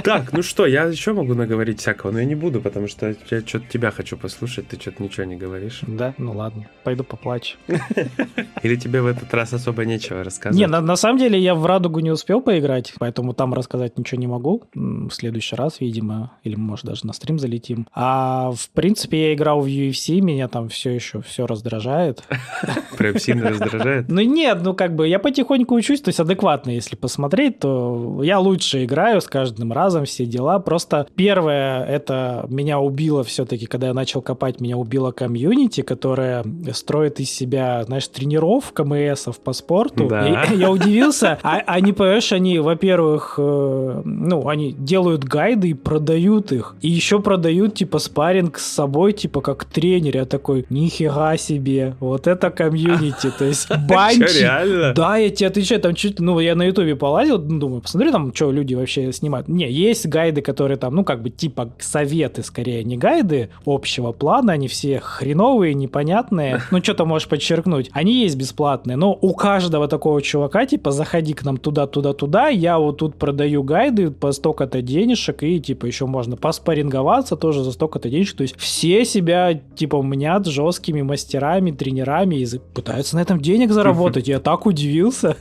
Так, 0.04 0.34
ну 0.34 0.42
что, 0.42 0.66
я 0.66 0.84
еще 0.86 1.14
могу 1.14 1.34
наговорить 1.34 1.80
всякого, 1.80 2.12
но 2.12 2.20
я 2.20 2.26
не 2.26 2.36
буду, 2.36 2.62
потому 2.62 2.88
что 2.88 3.16
я 3.30 3.42
что-то 3.42 3.66
тебя 3.68 3.92
хочу 3.92 4.18
послушать, 4.22 4.68
ты 4.68 4.80
что-то 4.80 5.04
ничего 5.04 5.26
не 5.26 5.36
говоришь. 5.36 5.82
Да, 5.88 6.14
ну 6.18 6.34
ладно, 6.34 6.70
пойду 6.84 7.04
поплачу. 7.04 7.58
Или 8.64 8.76
тебе 8.76 9.02
в 9.02 9.08
этот 9.08 9.34
раз 9.34 9.54
особо 9.54 9.86
нечего 9.86 10.24
рассказать? 10.24 10.58
Не, 10.58 10.68
на, 10.68 10.82
на 10.82 10.96
самом 10.96 11.18
деле 11.18 11.40
я 11.40 11.56
в 11.56 11.66
Радугу 11.66 12.00
не 12.00 12.12
успел 12.12 12.42
поиграть, 12.42 12.94
поэтому 13.00 13.34
там 13.34 13.54
рассказать 13.54 13.98
ничего 13.98 14.20
не 14.20 14.28
могу. 14.28 14.64
В 14.74 15.12
следующий 15.12 15.56
раз, 15.56 15.80
видимо, 15.80 16.34
или 16.44 16.56
может 16.56 16.86
даже 16.86 17.06
на 17.06 17.14
стрим 17.14 17.40
залетим. 17.40 17.88
А 17.94 18.52
в 18.52 18.70
принципе 18.70 19.30
я 19.30 19.34
играл 19.34 19.62
в 19.62 19.66
UFC, 19.66 20.22
меня 20.22 20.48
там 20.48 20.70
все 20.70 20.92
еще 20.92 21.22
все 21.22 21.48
раздражает. 21.48 22.24
Прям 22.98 23.18
сильно 23.18 23.50
раздражает? 23.50 24.10
Ну 24.10 24.22
нет, 24.22 24.60
ну 24.62 24.74
как 24.74 24.96
бы 24.96 25.08
я 25.08 25.20
потихоньку 25.20 25.76
учусь, 25.76 26.02
то 26.02 26.10
есть 26.10 26.20
адекватно, 26.20 26.72
если 26.72 26.96
посмотреть, 26.96 27.60
то 27.60 28.22
я 28.24 28.40
лучше 28.40 28.84
играю 28.86 29.22
с 29.22 29.28
каждым 29.28 29.72
разом, 29.72 30.06
все 30.06 30.26
дела. 30.26 30.60
Просто 30.60 31.08
первое, 31.16 31.84
это 31.86 32.46
меня 32.50 32.80
убило 32.80 33.24
все-таки, 33.24 33.66
когда 33.66 33.88
я 33.88 33.94
начал 33.94 34.11
копать, 34.20 34.60
меня 34.60 34.76
убило 34.76 35.12
комьюнити, 35.12 35.82
которое 35.82 36.44
строит 36.74 37.22
из 37.22 37.32
себя, 37.32 37.84
знаешь, 37.86 38.08
тренеров 38.10 38.74
КМСов 38.74 39.40
по 39.40 39.54
спорту. 39.54 40.08
Да. 40.08 40.44
И 40.44 40.58
я 40.58 40.70
удивился, 40.70 41.40
а, 41.44 41.62
они, 41.68 41.94
понимаешь, 41.94 42.34
они, 42.34 42.60
во-первых, 42.60 43.36
э, 43.38 44.02
ну, 44.04 44.48
они 44.48 44.74
делают 44.74 45.24
гайды 45.24 45.70
и 45.70 45.74
продают 45.74 46.52
их. 46.52 46.76
И 46.82 46.90
еще 46.90 47.20
продают, 47.20 47.76
типа, 47.76 48.00
спарринг 48.00 48.58
с 48.58 48.66
собой, 48.66 49.14
типа, 49.14 49.42
как 49.42 49.66
тренер. 49.66 50.18
Я 50.18 50.26
такой, 50.26 50.66
нифига 50.70 51.38
себе, 51.38 51.96
вот 52.00 52.28
это 52.28 52.50
комьюнити. 52.50 53.32
То 53.38 53.46
есть 53.46 53.70
банчи. 53.88 54.94
Да, 54.96 55.18
я 55.18 55.30
тебе 55.30 55.48
отвечаю, 55.48 55.82
там 55.82 55.94
чуть, 55.94 56.20
ну, 56.20 56.40
я 56.40 56.56
на 56.56 56.64
ютубе 56.64 56.96
полазил, 56.96 57.40
ну, 57.40 57.60
думаю, 57.60 57.82
посмотрю 57.82 58.12
там, 58.12 58.34
что 58.34 58.52
люди 58.52 58.74
вообще 58.74 59.12
снимают. 59.12 59.48
Не, 59.48 59.72
есть 59.72 60.08
гайды, 60.08 60.42
которые 60.42 60.78
там, 60.78 60.96
ну, 60.96 61.04
как 61.04 61.22
бы, 61.22 61.30
типа, 61.30 61.74
советы, 61.80 62.44
скорее, 62.44 62.84
не 62.84 62.98
гайды 62.98 63.50
общего 63.66 64.01
плана, 64.12 64.54
они 64.54 64.68
все 64.68 65.00
хреновые, 65.00 65.74
непонятные, 65.76 66.62
ну, 66.72 66.84
что-то 66.84 67.06
можешь 67.06 67.28
подчеркнуть. 67.28 67.90
Они 67.94 68.24
есть 68.24 68.38
бесплатные, 68.38 68.98
но 68.98 69.18
у 69.22 69.34
каждого 69.34 69.88
такого 69.88 70.22
чувака, 70.22 70.66
типа, 70.66 70.92
заходи 70.92 71.34
к 71.34 71.44
нам 71.44 71.58
туда, 71.58 71.86
туда, 71.88 72.14
туда, 72.14 72.48
я 72.48 72.80
вот 72.80 72.98
тут 72.98 73.16
продаю 73.16 73.64
гайды 73.64 74.10
по 74.10 74.32
столько-то 74.32 74.82
денежек, 74.82 75.44
и, 75.44 75.60
типа, 75.60 75.86
еще 75.86 76.08
можно 76.08 76.36
поспоринговаться 76.36 77.36
тоже 77.36 77.64
за 77.64 77.72
столько-то 77.72 78.10
денежек, 78.10 78.38
то 78.38 78.42
есть 78.42 78.58
все 78.58 79.06
себя, 79.06 79.60
типа, 79.76 80.02
мнят 80.02 80.48
жесткими 80.48 81.02
мастерами, 81.02 81.72
тренерами 81.72 82.36
и 82.36 82.48
пытаются 82.74 83.16
на 83.16 83.22
этом 83.22 83.40
денег 83.40 83.72
заработать. 83.72 84.28
Я 84.28 84.40
так 84.40 84.66
удивился. 84.66 85.36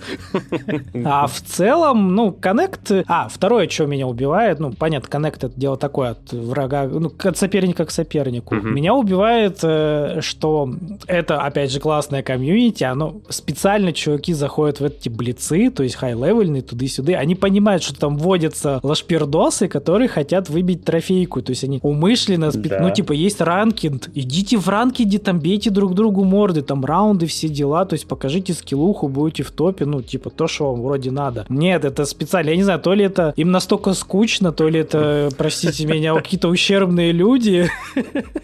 А 1.05 1.26
в 1.26 1.40
целом, 1.40 2.14
ну, 2.14 2.33
коннект... 2.33 2.90
А, 3.07 3.29
второе, 3.29 3.69
что 3.69 3.87
меня 3.87 4.07
убивает, 4.07 4.61
ну, 4.61 4.73
понятно, 4.73 5.09
коннект 5.09 5.45
это 5.45 5.59
дело 5.59 5.76
такое 5.76 6.11
от 6.11 6.33
врага, 6.33 6.87
ну, 6.87 7.12
от 7.23 7.37
соперника 7.37 7.85
к 7.85 7.90
сопернику. 7.90 8.50
Мгм. 8.50 8.75
Меня 8.75 8.95
убивает, 8.95 9.59
э, 9.62 10.19
что 10.21 10.71
это, 11.07 11.40
опять 11.42 11.71
же, 11.73 11.80
классное 11.80 12.23
комьюнити, 12.23 12.85
оно 12.85 13.21
специально 13.28 13.92
чуваки 13.92 14.33
заходят 14.33 14.80
в 14.80 14.85
эти 14.85 15.09
блицы, 15.09 15.71
то 15.71 15.83
есть 15.83 15.95
хай-левельные, 15.97 16.62
туды-сюды, 16.62 17.14
они 17.14 17.35
понимают, 17.35 17.83
что 17.83 17.99
там 17.99 18.16
вводятся 18.16 18.80
лошпердосы, 18.82 19.68
которые 19.69 20.09
хотят 20.09 20.49
выбить 20.49 20.85
трофейку, 20.85 21.42
то 21.42 21.50
есть 21.50 21.64
они 21.64 21.78
умышленно, 21.83 22.47
спе- 22.47 22.69
Да. 22.69 22.80
ну, 22.80 22.90
типа, 22.92 23.12
есть 23.12 23.40
ранкинг, 23.40 24.09
идите 24.14 24.57
в 24.59 24.69
ранкинге, 24.69 25.19
там, 25.19 25.38
бейте 25.40 25.71
друг 25.71 25.95
другу 25.95 26.25
морды, 26.25 26.62
там, 26.62 26.85
раунды, 26.85 27.26
все 27.26 27.49
дела, 27.49 27.85
то 27.85 27.95
есть 27.95 28.07
покажите 28.07 28.52
скиллуху, 28.52 29.09
будете 29.09 29.42
в 29.42 29.50
топе, 29.50 29.85
ну, 29.85 30.02
типа, 30.02 30.30
то, 30.30 30.47
что 30.49 30.73
вам 30.73 30.83
вроде 30.83 31.11
надо. 31.11 31.47
Нет, 31.49 31.85
это 31.85 32.04
специально, 32.04 32.50
я 32.50 32.57
не 32.57 32.62
знаю, 32.64 32.80
то 32.80 32.92
ли 32.95 33.04
это 33.04 33.33
им 33.37 33.50
настолько 33.50 33.92
скучно, 33.95 34.52
то 34.52 34.69
ли 34.69 34.80
это, 34.80 35.28
простите 35.37 35.87
меня, 35.87 36.14
какие-то 36.14 36.49
ущербные 36.49 37.12
люди, 37.12 37.69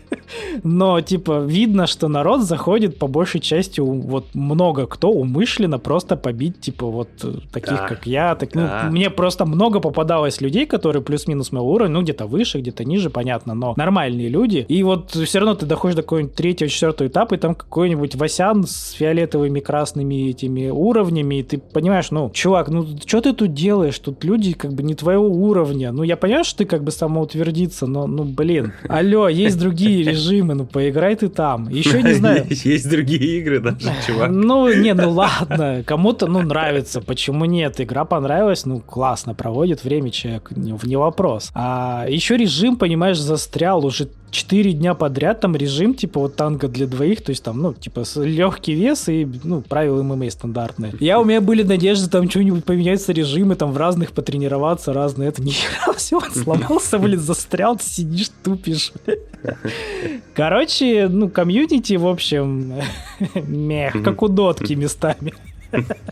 но, 0.63 1.01
типа, 1.01 1.41
видно, 1.45 1.87
что 1.87 2.09
народ 2.09 2.43
заходит 2.43 2.99
по 2.99 3.07
большей 3.07 3.41
части, 3.41 3.81
вот 3.81 4.27
много 4.35 4.87
кто 4.87 5.11
умышленно 5.11 5.79
просто 5.79 6.17
побить, 6.17 6.61
типа, 6.61 6.87
вот 6.87 7.09
э, 7.23 7.35
таких, 7.53 7.71
Да. 7.81 7.89
как 7.89 8.07
я. 8.07 8.35
Так, 8.35 8.55
ну, 8.55 8.63
Да. 8.63 8.89
мне 8.91 9.11
просто 9.11 9.45
много 9.47 9.81
попадалось 9.81 10.41
людей, 10.41 10.67
которые 10.67 11.03
плюс-минус 11.03 11.53
моего 11.53 11.73
уровня, 11.73 11.95
ну, 11.95 12.03
где-то 12.03 12.27
выше, 12.27 12.59
где-то 12.61 12.85
ниже, 12.85 13.11
понятно, 13.11 13.55
но 13.55 13.75
нормальные 13.77 14.29
люди. 14.29 14.65
И 14.69 14.83
вот 14.83 15.11
все 15.11 15.39
равно 15.39 15.55
ты 15.55 15.67
доходишь 15.67 15.97
до 15.97 16.03
какого-нибудь 16.03 16.35
третьего, 16.35 16.69
четвертого 16.71 17.09
этапа, 17.09 17.35
и 17.35 17.39
там 17.39 17.55
какой-нибудь 17.55 18.15
Васян 18.17 18.65
с 18.67 18.93
фиолетовыми 18.93 19.61
красными 19.61 20.29
этими 20.31 20.69
уровнями, 20.69 21.37
и 21.37 21.43
ты 21.43 21.59
понимаешь, 21.59 22.11
ну, 22.11 22.31
чувак, 22.31 22.69
ну, 22.69 22.87
что 23.07 23.21
ты 23.21 23.33
тут 23.33 23.55
делаешь? 23.55 23.99
Тут 23.99 24.25
люди 24.25 24.53
как 24.53 24.73
бы 24.73 24.83
не 24.83 24.95
твоего 24.95 25.27
уровня. 25.29 25.93
Ну, 25.93 26.03
я 26.03 26.17
понимаю, 26.17 26.45
что 26.45 26.59
ты 26.59 26.65
как 26.65 26.83
бы 26.85 26.91
самоутвердиться, 26.91 27.87
но, 27.87 28.07
ну, 28.07 28.25
блин, 28.25 28.73
алло, 28.89 29.29
есть 29.29 29.59
другие 29.59 30.03
режимы, 30.17 30.55
ну, 30.55 30.65
поиграй 30.65 31.15
ты 31.15 31.29
там. 31.29 31.69
Еще 31.69 32.03
не 32.03 32.13
знаю. 32.21 32.47
Есть, 32.49 32.89
другие 32.91 33.39
игры 33.39 33.61
даже, 33.61 33.93
чувак. 34.07 34.31
Ну, 34.31 34.73
не, 34.73 34.95
ну 34.95 35.11
ладно, 35.11 35.83
кому-то, 35.87 36.27
ну, 36.27 36.43
нравится, 36.43 37.01
почему 37.01 37.45
нет? 37.45 37.81
Игра 37.81 38.05
понравилась, 38.05 38.67
ну, 38.67 38.81
классно, 38.81 39.35
проводит 39.35 39.85
время 39.85 40.11
человек, 40.11 40.51
не 40.57 40.97
вопрос. 40.97 41.51
А 41.55 42.07
еще 42.09 42.37
режим, 42.37 42.77
понимаешь, 42.77 43.19
застрял 43.19 43.85
уже 43.85 44.09
4 44.37 44.73
дня 44.75 44.95
подряд, 44.95 45.41
там 45.41 45.57
режим, 45.57 45.95
типа, 45.95 46.21
вот 46.21 46.37
танго 46.37 46.69
для 46.69 46.87
двоих, 46.87 47.23
то 47.23 47.31
есть 47.31 47.43
там, 47.43 47.59
ну, 47.63 47.73
типа, 47.73 48.05
легкий 48.17 48.75
вес 48.75 49.09
и, 49.09 49.27
ну, 49.45 49.63
правила 49.63 50.03
ММА 50.03 50.31
стандартные. 50.31 50.93
Я, 51.01 51.19
у 51.19 51.25
меня 51.25 51.41
были 51.41 51.63
надежды 51.63 52.11
там 52.11 52.29
что-нибудь 52.29 52.65
поменяться 52.65 53.13
режимы, 53.13 53.57
там, 53.57 53.73
в 53.73 53.79
разных 53.79 54.13
потренироваться, 54.13 54.93
разные, 54.93 55.31
это 55.31 55.43
не 55.47 55.55
все, 55.97 56.21
сломался, 56.21 56.99
блин, 56.99 57.19
застрял, 57.19 57.77
ты 57.77 57.85
сидишь, 57.85 58.31
тупишь. 58.45 58.93
Короче, 60.35 61.09
ну, 61.09 61.31
комьюнити, 61.31 61.95
в 61.95 62.07
общем, 62.07 62.75
meh, 63.35 64.03
как 64.05 64.23
у 64.23 64.29
дотки 64.29 64.75
местами. 64.75 65.33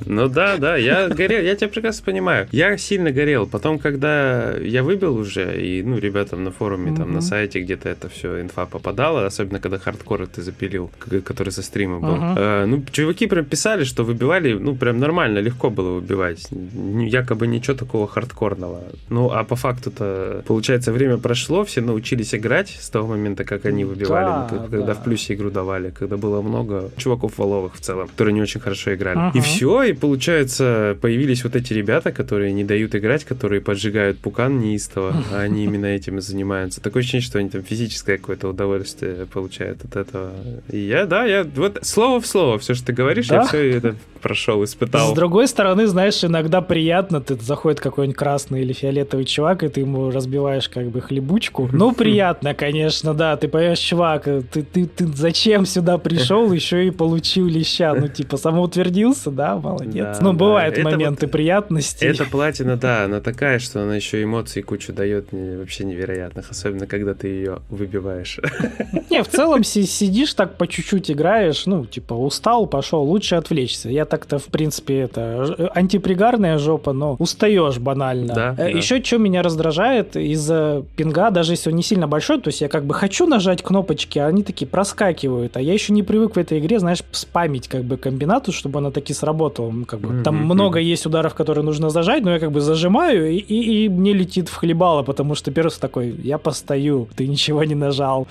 Ну 0.06 0.28
да, 0.28 0.56
да, 0.56 0.76
я 0.76 1.08
горел, 1.08 1.42
я 1.42 1.54
тебя 1.54 1.68
прекрасно 1.68 2.04
понимаю. 2.04 2.48
Я 2.52 2.76
сильно 2.76 3.10
горел. 3.10 3.46
Потом, 3.46 3.78
когда 3.78 4.52
я 4.56 4.82
выбил 4.82 5.16
уже, 5.16 5.60
и, 5.60 5.82
ну, 5.82 5.98
ребятам 5.98 6.44
на 6.44 6.50
форуме, 6.50 6.94
там, 6.96 7.12
на 7.12 7.20
сайте 7.20 7.60
где-то 7.60 7.88
это 7.88 8.08
все 8.08 8.40
инфа 8.40 8.66
попадала, 8.66 9.26
особенно 9.26 9.60
когда 9.60 9.78
хардкор 9.78 10.26
ты 10.26 10.42
запилил, 10.42 10.90
который 11.24 11.50
со 11.50 11.62
стрима 11.62 12.00
был. 12.00 12.16
Э, 12.36 12.66
ну, 12.66 12.82
чуваки 12.92 13.26
прям 13.26 13.44
писали, 13.44 13.84
что 13.84 14.04
выбивали, 14.04 14.52
ну, 14.54 14.76
прям 14.76 14.98
нормально, 14.98 15.38
легко 15.38 15.70
было 15.70 16.00
выбивать. 16.00 16.48
Якобы 16.50 17.46
ничего 17.46 17.76
такого 17.76 18.06
хардкорного. 18.06 18.80
Ну, 19.08 19.30
а 19.30 19.44
по 19.44 19.56
факту-то, 19.56 20.42
получается, 20.46 20.92
время 20.92 21.18
прошло, 21.18 21.64
все 21.64 21.80
научились 21.80 22.34
играть 22.34 22.76
с 22.80 22.90
того 22.90 23.08
момента, 23.08 23.44
как 23.44 23.66
они 23.66 23.84
выбивали, 23.84 24.52
ну, 24.52 24.68
когда 24.70 24.86
да. 24.86 24.94
в 24.94 25.04
плюсе 25.04 25.34
игру 25.34 25.50
давали, 25.50 25.90
когда 25.90 26.16
было 26.16 26.42
много 26.42 26.90
чуваков 26.96 27.38
воловых 27.38 27.74
в 27.74 27.80
целом, 27.80 28.08
которые 28.08 28.34
не 28.34 28.42
очень 28.42 28.60
хорошо 28.60 28.94
играли. 28.94 29.30
И 29.34 29.38
Ага. 29.38 29.46
Все, 29.54 29.82
и 29.82 29.92
получается, 29.92 30.96
появились 31.00 31.44
вот 31.44 31.56
эти 31.56 31.72
ребята, 31.72 32.12
которые 32.12 32.52
не 32.52 32.64
дают 32.64 32.94
играть, 32.94 33.24
которые 33.24 33.60
поджигают 33.60 34.18
пукан 34.18 34.58
неистово, 34.58 35.14
а 35.32 35.40
они 35.40 35.64
именно 35.64 35.86
этим 35.86 36.18
и 36.18 36.20
занимаются. 36.20 36.80
Такое 36.80 37.00
ощущение, 37.02 37.26
что 37.26 37.38
они 37.38 37.48
там 37.48 37.62
физическое 37.62 38.18
какое-то 38.18 38.48
удовольствие 38.48 39.26
получают 39.26 39.84
от 39.84 39.96
этого. 39.96 40.32
И 40.70 40.78
я, 40.78 41.06
да, 41.06 41.24
я 41.24 41.44
вот 41.56 41.78
слово 41.82 42.20
в 42.20 42.26
слово, 42.26 42.58
все, 42.58 42.74
что 42.74 42.86
ты 42.86 42.92
говоришь, 42.92 43.26
я 43.30 43.38
Да? 43.38 43.44
все 43.46 43.70
это 43.70 43.96
прошел, 44.24 44.64
испытал. 44.64 45.10
С 45.10 45.14
другой 45.14 45.46
стороны, 45.46 45.86
знаешь, 45.86 46.24
иногда 46.24 46.62
приятно, 46.62 47.20
ты 47.20 47.34
заходит 47.36 47.80
какой-нибудь 47.80 48.16
красный 48.16 48.62
или 48.62 48.72
фиолетовый 48.72 49.26
чувак, 49.26 49.62
и 49.62 49.68
ты 49.68 49.80
ему 49.80 50.10
разбиваешь 50.10 50.68
как 50.70 50.86
бы 50.88 51.00
хлебучку. 51.00 51.68
Ну, 51.84 51.92
приятно, 51.92 52.54
конечно, 52.54 53.12
да, 53.12 53.36
ты 53.36 53.48
понимаешь, 53.48 53.78
чувак, 53.78 54.24
ты, 54.24 54.62
ты, 54.62 54.86
ты 54.86 55.06
зачем 55.08 55.66
сюда 55.66 55.98
пришел, 55.98 56.50
еще 56.50 56.86
и 56.86 56.90
получил 56.90 57.46
леща, 57.46 57.94
ну, 57.94 58.08
типа, 58.08 58.38
самоутвердился, 58.38 59.30
да, 59.34 59.56
молодец. 59.56 60.18
Да, 60.18 60.18
ну, 60.20 60.32
да, 60.32 60.38
бывают 60.38 60.74
это 60.78 60.84
моменты 60.84 61.26
вот- 61.26 61.32
приятностей. 61.32 62.06
Эта 62.08 62.24
платина, 62.24 62.76
да, 62.76 63.04
она 63.04 63.20
такая, 63.20 63.58
что 63.58 63.82
она 63.82 63.96
еще 63.96 64.22
эмоций 64.22 64.62
кучу 64.62 64.92
дает 64.92 65.28
вообще 65.32 65.84
невероятных, 65.84 66.50
особенно 66.50 66.86
когда 66.86 67.14
ты 67.14 67.28
ее 67.28 67.58
выбиваешь. 67.70 68.38
Не, 69.10 69.22
в 69.22 69.28
целом 69.28 69.64
си- 69.64 69.86
сидишь 69.86 70.34
так 70.34 70.56
по 70.56 70.66
чуть-чуть 70.66 71.10
играешь, 71.10 71.66
ну, 71.66 71.84
типа, 71.86 72.14
устал, 72.14 72.66
пошел, 72.66 73.02
лучше 73.02 73.34
отвлечься. 73.36 73.88
Я 73.90 74.04
так-то, 74.04 74.38
в 74.38 74.46
принципе, 74.46 75.00
это 75.00 75.44
ж- 75.44 75.70
антипригарная 75.74 76.58
жопа, 76.58 76.92
но 76.92 77.16
устаешь 77.18 77.78
банально. 77.78 78.34
Да, 78.34 78.52
да. 78.52 78.66
Еще 78.68 79.02
что 79.02 79.18
меня 79.18 79.42
раздражает 79.42 80.16
из-за 80.16 80.84
пинга, 80.96 81.30
даже 81.30 81.52
если 81.52 81.70
он 81.70 81.76
не 81.76 81.82
сильно 81.82 82.06
большой, 82.08 82.40
то 82.40 82.48
есть 82.48 82.60
я 82.60 82.68
как 82.68 82.84
бы 82.84 82.94
хочу 82.94 83.26
нажать 83.26 83.62
кнопочки, 83.62 84.18
а 84.18 84.26
они 84.26 84.42
такие 84.42 84.66
проскакивают, 84.66 85.56
а 85.56 85.60
я 85.60 85.72
еще 85.72 85.92
не 85.92 86.02
привык 86.02 86.36
в 86.36 86.38
этой 86.38 86.58
игре, 86.58 86.78
знаешь, 86.78 87.02
спамить 87.12 87.68
как 87.68 87.84
бы 87.84 87.96
комбинату, 87.96 88.52
чтобы 88.52 88.78
она 88.78 88.90
таки 88.90 89.12
сработала. 89.24 89.70
Ну, 89.72 89.84
как 89.84 90.00
бы, 90.00 90.22
там 90.24 90.34
Мгм, 90.36 90.44
много 90.54 90.78
есть 90.92 91.06
ударов, 91.06 91.34
которые 91.34 91.64
нужно 91.64 91.90
зажать, 91.90 92.24
но 92.24 92.32
я 92.32 92.38
как 92.38 92.50
бы 92.50 92.60
зажимаю, 92.60 93.30
и, 93.30 93.36
и- 93.36 93.84
и 93.84 93.88
мне 93.88 94.12
летит 94.14 94.48
в 94.48 94.54
хлебало, 94.56 95.02
потому 95.02 95.34
что 95.34 95.50
перс 95.50 95.78
такой, 95.78 96.14
я 96.24 96.38
постою, 96.38 97.08
ты 97.16 97.26
ничего 97.28 97.64
не 97.64 97.74
нажал. 97.74 98.26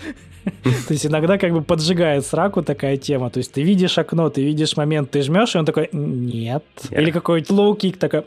То 0.63 0.93
есть 0.93 1.05
иногда 1.05 1.37
как 1.37 1.53
бы 1.53 1.61
поджигает 1.61 2.25
сраку 2.25 2.61
такая 2.61 2.97
тема. 2.97 3.29
То 3.29 3.39
есть 3.39 3.51
ты 3.53 3.63
видишь 3.63 3.97
окно, 3.97 4.29
ты 4.29 4.43
видишь 4.43 4.77
момент, 4.77 5.11
ты 5.11 5.21
жмешь, 5.21 5.55
и 5.55 5.57
он 5.57 5.65
такой, 5.65 5.89
нет. 5.91 6.63
Или 6.91 7.11
какой-нибудь 7.11 7.51
лоу-кик 7.51 7.97
такой, 7.97 8.23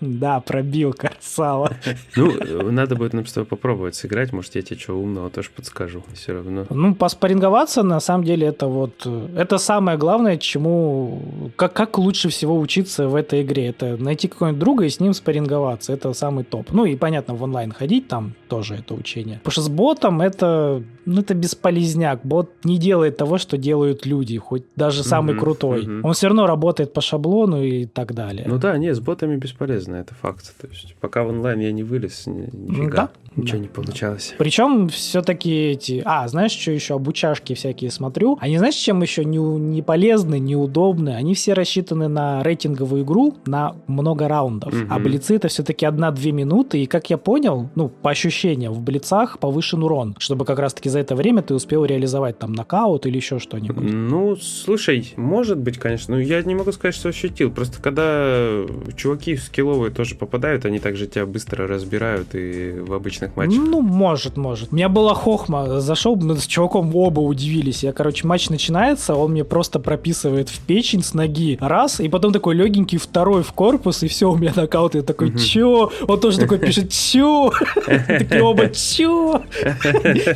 да, 0.00 0.40
пробил, 0.40 0.92
красава. 0.92 1.72
Ну, 2.16 2.32
надо 2.70 2.96
будет 2.96 3.12
нам 3.12 3.26
с 3.26 3.32
тобой 3.32 3.46
попробовать 3.46 3.94
сыграть, 3.94 4.32
может, 4.32 4.54
я 4.56 4.62
тебе 4.62 4.78
что 4.78 4.94
умного 4.94 5.30
тоже 5.30 5.50
подскажу 5.54 6.02
все 6.14 6.32
равно. 6.32 6.66
Ну, 6.70 6.94
поспоринговаться, 6.94 7.82
на 7.82 8.00
самом 8.00 8.24
деле, 8.24 8.48
это 8.48 8.66
вот, 8.66 9.06
это 9.36 9.58
самое 9.58 9.98
главное, 9.98 10.38
чему, 10.38 11.22
как, 11.56 11.72
как 11.72 11.98
лучше 11.98 12.28
всего 12.28 12.58
учиться 12.58 13.08
в 13.08 13.14
этой 13.14 13.42
игре. 13.42 13.68
Это 13.68 13.96
найти 13.96 14.28
какого-нибудь 14.28 14.60
друга 14.60 14.84
и 14.84 14.88
с 14.88 15.00
ним 15.00 15.14
спарринговаться, 15.14 15.92
это 15.92 16.12
самый 16.12 16.44
топ. 16.44 16.72
Ну, 16.72 16.84
и 16.84 16.96
понятно, 16.96 17.34
в 17.34 17.42
онлайн 17.42 17.72
ходить 17.72 18.08
там 18.08 18.34
тоже 18.48 18.74
это 18.74 18.94
учение. 18.94 19.38
Потому 19.38 19.52
что 19.52 19.62
с 19.62 19.68
ботом 19.68 20.20
это, 20.20 20.82
ну, 21.04 21.20
это 21.20 21.34
бесполезняк. 21.52 22.20
Бот 22.24 22.50
не 22.64 22.78
делает 22.78 23.16
того, 23.16 23.38
что 23.38 23.56
делают 23.56 24.06
люди, 24.06 24.38
хоть 24.38 24.64
даже 24.76 25.04
самый 25.04 25.34
mm-hmm, 25.34 25.38
крутой. 25.38 25.84
Mm-hmm. 25.84 26.00
Он 26.04 26.12
все 26.12 26.26
равно 26.28 26.46
работает 26.46 26.92
по 26.92 27.00
шаблону 27.00 27.62
и 27.62 27.86
так 27.86 28.14
далее. 28.14 28.46
Ну 28.48 28.58
да, 28.58 28.76
не, 28.78 28.94
с 28.94 29.00
ботами 29.00 29.36
бесполезно, 29.36 29.96
это 29.96 30.14
факт. 30.14 30.54
То 30.60 30.66
есть 30.68 30.94
пока 31.00 31.22
в 31.24 31.28
онлайн 31.28 31.60
я 31.60 31.72
не 31.72 31.82
вылез, 31.82 32.26
нифига. 32.26 32.96
Да, 32.96 33.10
Ничего 33.36 33.58
да. 33.58 33.62
не 33.62 33.68
получалось. 33.68 34.34
Причем 34.38 34.88
все-таки 34.88 35.70
эти... 35.70 36.02
А, 36.04 36.28
знаешь, 36.28 36.52
что 36.52 36.70
еще? 36.70 36.94
Обучашки 36.94 37.54
всякие 37.54 37.90
смотрю. 37.90 38.38
Они, 38.40 38.58
знаешь, 38.58 38.74
чем 38.74 39.00
еще 39.02 39.24
не, 39.24 39.38
не 39.38 39.82
полезны, 39.82 40.38
неудобны? 40.38 41.10
Они 41.10 41.34
все 41.34 41.54
рассчитаны 41.54 42.08
на 42.08 42.42
рейтинговую 42.42 43.04
игру 43.04 43.34
на 43.46 43.74
много 43.86 44.28
раундов. 44.28 44.74
Угу. 44.74 44.86
А 44.90 44.98
блицы 44.98 45.36
это 45.36 45.48
все-таки 45.48 45.86
одна-две 45.86 46.32
минуты. 46.32 46.82
И, 46.82 46.86
как 46.86 47.10
я 47.10 47.18
понял, 47.18 47.70
ну, 47.74 47.88
по 47.88 48.10
ощущениям, 48.10 48.72
в 48.72 48.82
блицах 48.82 49.38
повышен 49.38 49.82
урон. 49.82 50.14
Чтобы 50.18 50.44
как 50.44 50.58
раз-таки 50.58 50.88
за 50.88 50.98
это 50.98 51.14
время 51.14 51.41
ты 51.42 51.54
успел 51.54 51.84
реализовать 51.84 52.38
там 52.38 52.52
нокаут 52.52 53.06
или 53.06 53.16
еще 53.16 53.38
что-нибудь. 53.38 53.84
Ну, 53.92 54.36
слушай, 54.36 55.12
может 55.16 55.58
быть, 55.58 55.78
конечно. 55.78 56.14
Но 56.14 56.20
я 56.20 56.42
не 56.42 56.54
могу 56.54 56.72
сказать, 56.72 56.94
что 56.94 57.08
ощутил. 57.08 57.50
Просто 57.50 57.80
когда 57.80 58.64
чуваки 58.96 59.36
скилловые 59.36 59.90
тоже 59.90 60.14
попадают, 60.14 60.64
они 60.64 60.78
также 60.78 61.06
тебя 61.06 61.26
быстро 61.26 61.66
разбирают 61.66 62.34
и 62.34 62.72
в 62.78 62.92
обычных 62.92 63.36
матчах? 63.36 63.58
Ну, 63.58 63.80
может, 63.80 64.36
может. 64.36 64.72
У 64.72 64.76
меня 64.76 64.88
была 64.88 65.14
хохма. 65.14 65.80
Зашел, 65.80 66.16
мы 66.16 66.36
с 66.36 66.46
чуваком 66.46 66.94
оба 66.94 67.20
удивились. 67.20 67.82
Я, 67.82 67.92
короче, 67.92 68.26
матч 68.26 68.50
начинается, 68.50 69.14
он 69.14 69.32
мне 69.32 69.44
просто 69.44 69.78
прописывает 69.78 70.48
в 70.48 70.60
печень 70.60 71.02
с 71.02 71.14
ноги. 71.14 71.58
Раз, 71.60 72.00
и 72.00 72.08
потом 72.08 72.32
такой 72.32 72.54
легенький 72.54 72.98
второй 72.98 73.42
в 73.42 73.52
корпус, 73.52 74.02
и 74.02 74.08
все, 74.08 74.30
у 74.30 74.36
меня 74.36 74.52
нокаут. 74.54 74.94
Я 74.94 75.02
такой, 75.02 75.36
чё? 75.36 75.90
Он 76.06 76.20
тоже 76.20 76.38
такой 76.38 76.58
пишет, 76.58 76.90
чё? 76.90 77.52
Такие 77.86 78.42
оба, 78.42 78.68
чё? 78.68 79.42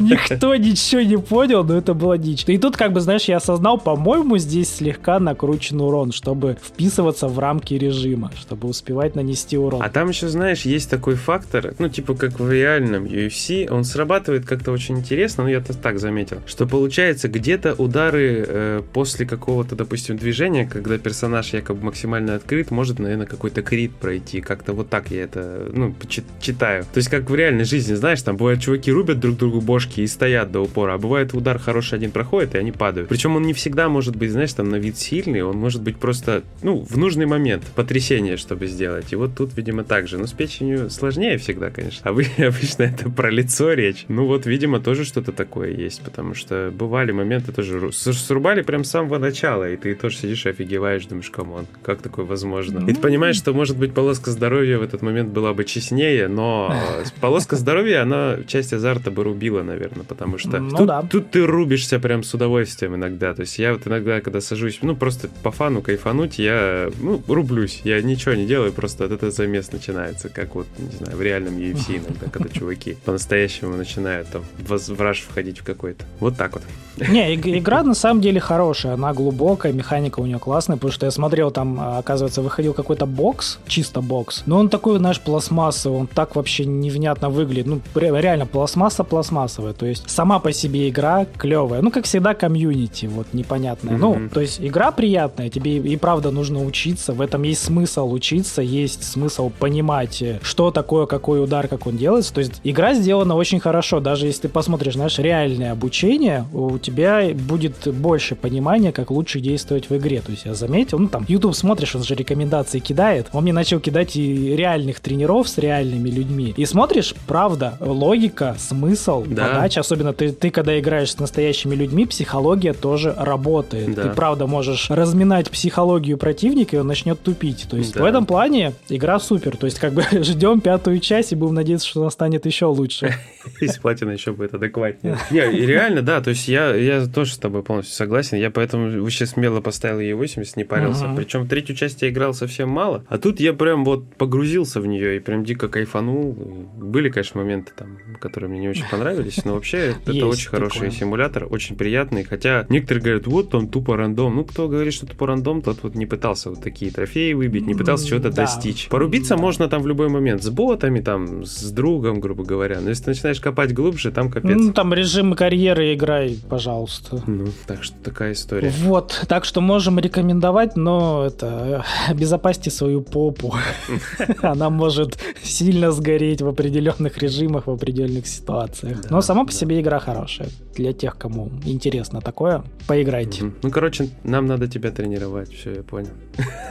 Никто 0.00 0.54
ничего 0.56 0.95
не 1.04 1.18
понял, 1.18 1.64
но 1.64 1.76
это 1.76 1.94
было 1.94 2.18
дичь. 2.18 2.44
И 2.46 2.58
тут, 2.58 2.76
как 2.76 2.92
бы, 2.92 3.00
знаешь, 3.00 3.24
я 3.24 3.36
осознал, 3.36 3.78
по-моему, 3.78 4.38
здесь 4.38 4.74
слегка 4.74 5.18
накручен 5.18 5.80
урон, 5.80 6.12
чтобы 6.12 6.56
вписываться 6.62 7.28
в 7.28 7.38
рамки 7.38 7.74
режима, 7.74 8.30
чтобы 8.36 8.68
успевать 8.68 9.14
нанести 9.14 9.56
урон. 9.56 9.82
А 9.82 9.88
там 9.88 10.08
еще, 10.08 10.28
знаешь, 10.28 10.62
есть 10.62 10.90
такой 10.90 11.14
фактор, 11.14 11.74
ну, 11.78 11.88
типа, 11.88 12.14
как 12.14 12.38
в 12.38 12.50
реальном 12.50 13.04
UFC, 13.04 13.68
он 13.70 13.84
срабатывает 13.84 14.46
как-то 14.46 14.72
очень 14.72 14.98
интересно, 14.98 15.44
ну 15.44 15.50
я-то 15.50 15.76
так 15.76 15.98
заметил, 15.98 16.38
что 16.46 16.66
получается 16.66 17.28
где-то 17.28 17.74
удары 17.74 18.44
э, 18.46 18.82
после 18.92 19.26
какого-то, 19.26 19.76
допустим, 19.76 20.16
движения, 20.16 20.66
когда 20.66 20.98
персонаж 20.98 21.52
якобы 21.52 21.84
максимально 21.84 22.34
открыт, 22.34 22.70
может, 22.70 22.98
наверное, 22.98 23.26
какой-то 23.26 23.62
крит 23.62 23.94
пройти, 23.94 24.40
как-то 24.40 24.72
вот 24.72 24.88
так 24.88 25.10
я 25.10 25.24
это, 25.24 25.68
ну, 25.72 25.94
читаю. 26.40 26.84
То 26.84 26.98
есть 26.98 27.08
как 27.08 27.28
в 27.28 27.34
реальной 27.34 27.64
жизни, 27.64 27.94
знаешь, 27.94 28.22
там 28.22 28.36
бывают 28.36 28.60
чуваки 28.60 28.90
рубят 28.92 29.20
друг 29.20 29.36
другу 29.36 29.60
бошки 29.60 30.00
и 30.00 30.06
стоят 30.06 30.50
до 30.52 30.60
упора, 30.60 30.85
а 30.94 30.98
бывает 30.98 31.34
удар 31.34 31.58
хороший 31.58 31.94
один 31.94 32.10
проходит, 32.10 32.54
и 32.54 32.58
они 32.58 32.72
падают. 32.72 33.08
Причем 33.08 33.36
он 33.36 33.42
не 33.42 33.52
всегда 33.52 33.88
может 33.88 34.16
быть, 34.16 34.30
знаешь, 34.30 34.52
там 34.52 34.68
на 34.68 34.76
вид 34.76 34.96
сильный, 34.98 35.42
он 35.42 35.56
может 35.56 35.82
быть 35.82 35.96
просто, 35.96 36.42
ну, 36.62 36.78
в 36.88 36.96
нужный 36.96 37.26
момент 37.26 37.64
потрясение, 37.74 38.36
чтобы 38.36 38.66
сделать. 38.66 39.12
И 39.12 39.16
вот 39.16 39.34
тут, 39.36 39.56
видимо, 39.56 39.84
так 39.84 40.08
же. 40.08 40.18
Но 40.18 40.26
с 40.26 40.32
печенью 40.32 40.90
сложнее 40.90 41.38
всегда, 41.38 41.70
конечно. 41.70 42.00
А 42.04 42.12
вы, 42.12 42.26
обычно 42.38 42.84
это 42.84 43.10
про 43.10 43.30
лицо 43.30 43.72
речь. 43.72 44.04
Ну 44.08 44.26
вот, 44.26 44.46
видимо, 44.46 44.80
тоже 44.80 45.04
что-то 45.04 45.32
такое 45.32 45.70
есть, 45.70 46.02
потому 46.02 46.34
что 46.34 46.72
бывали 46.72 47.12
моменты 47.12 47.52
тоже 47.52 47.92
срубали 47.92 48.62
прям 48.62 48.84
с 48.84 48.90
самого 48.90 49.18
начала, 49.18 49.70
и 49.70 49.76
ты 49.76 49.94
тоже 49.94 50.16
сидишь 50.16 50.46
и 50.46 50.50
офигеваешь, 50.50 51.06
думаешь, 51.06 51.30
come 51.30 51.51
on, 51.51 51.66
как 51.82 52.02
такое 52.02 52.24
возможно? 52.24 52.88
И 52.88 52.94
ты 52.94 53.00
понимаешь, 53.00 53.36
что, 53.36 53.52
может 53.52 53.76
быть, 53.76 53.94
полоска 53.94 54.30
здоровья 54.30 54.78
в 54.78 54.82
этот 54.82 55.02
момент 55.02 55.30
была 55.30 55.54
бы 55.54 55.64
честнее, 55.64 56.28
но 56.28 56.74
полоска 57.20 57.56
здоровья, 57.56 58.02
она 58.02 58.38
часть 58.46 58.72
азарта 58.72 59.10
бы 59.10 59.24
рубила, 59.24 59.62
наверное, 59.62 60.04
потому 60.04 60.38
что 60.38 60.65
ну, 60.70 60.78
тут, 60.78 60.86
да. 60.86 61.02
тут 61.02 61.30
ты 61.30 61.46
рубишься 61.46 61.98
прям 61.98 62.22
с 62.22 62.34
удовольствием 62.34 62.94
иногда. 62.94 63.34
То 63.34 63.42
есть 63.42 63.58
я 63.58 63.72
вот 63.72 63.86
иногда, 63.86 64.20
когда 64.20 64.40
сажусь, 64.40 64.78
ну, 64.82 64.96
просто 64.96 65.28
по 65.42 65.50
фану 65.50 65.82
кайфануть, 65.82 66.38
я, 66.38 66.90
ну, 67.00 67.22
рублюсь. 67.28 67.80
Я 67.84 68.00
ничего 68.02 68.34
не 68.34 68.46
делаю, 68.46 68.72
просто 68.72 69.04
от 69.04 69.12
этого 69.12 69.30
замес 69.32 69.72
начинается, 69.72 70.28
как 70.28 70.54
вот, 70.54 70.66
не 70.78 70.96
знаю, 70.96 71.16
в 71.16 71.22
реальном 71.22 71.56
UFC 71.56 71.98
иногда, 71.98 72.28
когда 72.30 72.48
чуваки 72.48 72.96
по-настоящему 73.04 73.76
начинают 73.76 74.28
там 74.28 74.42
в 74.58 75.00
раш 75.00 75.20
входить 75.20 75.58
в 75.60 75.64
какой-то. 75.64 76.04
Вот 76.20 76.36
так 76.36 76.54
вот. 76.54 76.62
Не, 77.08 77.34
игра 77.34 77.82
на 77.82 77.94
самом 77.94 78.20
деле 78.20 78.40
хорошая, 78.40 78.94
она 78.94 79.12
глубокая, 79.12 79.72
механика 79.72 80.20
у 80.20 80.26
нее 80.26 80.38
классная, 80.38 80.76
потому 80.76 80.92
что 80.92 81.06
я 81.06 81.10
смотрел, 81.10 81.50
там, 81.50 81.78
оказывается, 81.98 82.42
выходил 82.42 82.72
какой-то 82.72 83.06
бокс, 83.06 83.58
чисто 83.66 84.00
бокс, 84.00 84.42
но 84.46 84.58
он 84.58 84.68
такой, 84.68 84.98
знаешь, 84.98 85.20
пластмассовый, 85.20 86.00
он 86.00 86.06
так 86.06 86.36
вообще 86.36 86.64
невнятно 86.64 87.28
выглядит, 87.28 87.66
ну, 87.66 87.80
реально 87.94 88.46
пластмасса 88.46 89.04
пластмассовая, 89.04 89.72
то 89.72 89.86
есть 89.86 90.08
сама 90.08 90.38
по 90.38 90.52
себе 90.56 90.88
игра 90.88 91.26
клевая, 91.36 91.82
ну, 91.82 91.90
как 91.90 92.04
всегда, 92.04 92.34
комьюнити, 92.34 93.06
вот, 93.06 93.28
непонятная, 93.32 93.94
mm-hmm. 93.94 94.18
ну, 94.18 94.28
то 94.28 94.40
есть 94.40 94.60
игра 94.60 94.90
приятная, 94.90 95.50
тебе 95.50 95.76
и 95.78 95.96
правда 95.96 96.30
нужно 96.30 96.64
учиться, 96.64 97.12
в 97.12 97.20
этом 97.20 97.42
есть 97.42 97.62
смысл 97.62 98.12
учиться, 98.12 98.62
есть 98.62 99.04
смысл 99.04 99.50
понимать, 99.58 100.22
что 100.42 100.70
такое, 100.70 101.06
какой 101.06 101.42
удар, 101.42 101.68
как 101.68 101.86
он 101.86 101.96
делается, 101.96 102.32
то 102.32 102.40
есть 102.40 102.60
игра 102.64 102.94
сделана 102.94 103.34
очень 103.34 103.60
хорошо. 103.60 104.00
Даже 104.00 104.26
если 104.26 104.42
ты 104.42 104.48
посмотришь, 104.48 104.94
знаешь, 104.94 105.18
реальное 105.18 105.72
обучение, 105.72 106.46
у 106.52 106.78
тебя 106.78 107.30
будет 107.34 107.88
больше 107.94 108.34
понимания, 108.34 108.92
как 108.92 109.10
лучше 109.10 109.40
действовать 109.40 109.90
в 109.90 109.96
игре. 109.96 110.20
То 110.20 110.32
есть 110.32 110.44
я 110.44 110.54
заметил, 110.54 110.98
ну 110.98 111.08
там, 111.08 111.24
YouTube 111.28 111.54
смотришь, 111.54 111.94
он 111.94 112.02
же 112.02 112.14
рекомендации 112.14 112.78
кидает. 112.78 113.28
Он 113.32 113.42
мне 113.42 113.52
начал 113.52 113.80
кидать 113.80 114.16
и 114.16 114.56
реальных 114.56 115.00
тренеров 115.00 115.48
с 115.48 115.58
реальными 115.58 116.08
людьми. 116.08 116.54
И 116.56 116.64
смотришь, 116.64 117.14
правда, 117.26 117.76
логика, 117.80 118.56
смысл, 118.58 119.24
да. 119.26 119.46
подача, 119.46 119.80
особенно 119.80 120.12
ты, 120.12 120.32
ты 120.32 120.45
когда 120.50 120.78
играешь 120.78 121.12
с 121.12 121.18
настоящими 121.18 121.74
людьми, 121.74 122.06
психология 122.06 122.72
тоже 122.72 123.14
работает. 123.16 123.94
Да. 123.94 124.02
Ты 124.04 124.08
правда 124.10 124.46
можешь 124.46 124.90
разминать 124.90 125.50
психологию 125.50 126.18
противника, 126.18 126.76
и 126.76 126.78
он 126.78 126.86
начнет 126.86 127.20
тупить. 127.20 127.66
То 127.68 127.76
есть 127.76 127.94
да. 127.94 128.02
в 128.02 128.04
этом 128.04 128.26
плане 128.26 128.72
игра 128.88 129.18
супер. 129.18 129.56
То 129.56 129.66
есть 129.66 129.78
как 129.78 129.92
бы 129.92 130.02
ждем 130.10 130.60
пятую 130.60 131.00
часть 131.00 131.32
и 131.32 131.36
будем 131.36 131.54
надеяться, 131.54 131.86
что 131.86 132.00
она 132.00 132.10
станет 132.10 132.46
еще 132.46 132.66
лучше. 132.66 133.14
Если 133.60 133.80
платина 133.80 134.10
еще 134.10 134.32
будет 134.32 134.54
адекватнее. 134.54 135.18
Не, 135.30 135.50
и 135.52 135.66
реально, 135.66 136.02
да, 136.02 136.20
то 136.20 136.30
есть 136.30 136.48
я, 136.48 136.74
я 136.74 137.06
тоже 137.06 137.34
с 137.34 137.38
тобой 137.38 137.62
полностью 137.62 137.94
согласен. 137.94 138.38
Я 138.38 138.50
поэтому 138.50 139.02
вообще 139.02 139.26
смело 139.26 139.60
поставил 139.60 140.00
ей 140.00 140.14
80, 140.14 140.56
не 140.56 140.64
парился. 140.64 141.06
Причем 141.16 141.46
третью 141.46 141.76
часть 141.76 142.02
я 142.02 142.08
играл 142.08 142.34
совсем 142.34 142.68
мало. 142.68 143.04
А 143.08 143.18
тут 143.18 143.40
я 143.40 143.52
прям 143.52 143.84
вот 143.84 144.14
погрузился 144.16 144.80
в 144.80 144.86
нее 144.86 145.16
и 145.16 145.20
прям 145.20 145.44
дико 145.44 145.68
кайфанул. 145.68 146.32
Были, 146.32 147.08
конечно, 147.08 147.40
моменты 147.40 147.72
там, 147.76 147.98
которые 148.20 148.50
мне 148.50 148.60
не 148.60 148.68
очень 148.68 148.84
понравились, 148.90 149.44
но 149.44 149.54
вообще 149.54 149.94
это 150.04 150.12
очень 150.36 150.48
хороший 150.48 150.90
симулятор, 150.90 151.46
очень 151.50 151.76
приятный. 151.76 152.24
Хотя 152.24 152.66
некоторые 152.68 153.02
говорят, 153.02 153.26
вот 153.26 153.54
он 153.54 153.68
тупо 153.68 153.96
рандом. 153.96 154.36
Ну, 154.36 154.44
кто 154.44 154.68
говорит, 154.68 154.92
что 154.92 155.06
тупо 155.06 155.26
рандом, 155.26 155.62
тот 155.62 155.78
вот 155.82 155.94
не 155.94 156.06
пытался 156.06 156.50
вот 156.50 156.62
такие 156.62 156.90
трофеи 156.90 157.32
выбить, 157.32 157.66
не 157.66 157.74
пытался 157.74 158.06
чего-то 158.06 158.30
достичь. 158.30 158.88
Порубиться 158.88 159.36
можно 159.36 159.68
там 159.68 159.82
в 159.82 159.86
любой 159.86 160.08
момент 160.08 160.42
с 160.42 160.50
ботами, 160.50 161.00
там, 161.00 161.44
с 161.44 161.70
другом, 161.70 162.20
грубо 162.20 162.44
говоря. 162.44 162.80
Но 162.80 162.90
если 162.90 163.04
ты 163.04 163.10
начинаешь 163.10 163.40
копать 163.40 163.72
глубже, 163.72 164.10
там 164.10 164.30
капец. 164.30 164.56
Ну, 164.56 164.72
там 164.72 164.92
режим 164.94 165.34
карьеры 165.34 165.94
играй, 165.94 166.38
пожалуйста. 166.48 167.22
Ну, 167.26 167.46
так 167.66 167.82
что 167.82 167.96
такая 168.02 168.32
история. 168.32 168.72
Вот, 168.80 169.24
так 169.28 169.44
что 169.44 169.60
можем 169.60 169.98
рекомендовать, 169.98 170.76
но 170.76 171.24
это 171.26 171.84
обезопасьте 172.08 172.70
свою 172.70 173.02
попу. 173.02 173.54
Она 174.42 174.70
может 174.70 175.18
сильно 175.42 175.92
сгореть 175.92 176.42
в 176.42 176.48
определенных 176.48 177.18
режимах, 177.18 177.66
в 177.66 177.70
определенных 177.70 178.26
ситуациях. 178.26 179.10
Но 179.10 179.20
сама 179.20 179.44
по 179.44 179.52
себе 179.52 179.80
игра 179.80 179.98
хорошая. 179.98 180.25
Для 180.74 180.92
тех, 180.92 181.16
кому 181.18 181.50
интересно 181.64 182.20
такое, 182.20 182.62
поиграйте. 182.86 183.52
Ну, 183.62 183.70
короче, 183.70 184.08
нам 184.24 184.46
надо 184.46 184.68
тебя 184.68 184.90
тренировать, 184.90 185.52
все, 185.52 185.72
я 185.74 185.82
понял. 185.82 186.10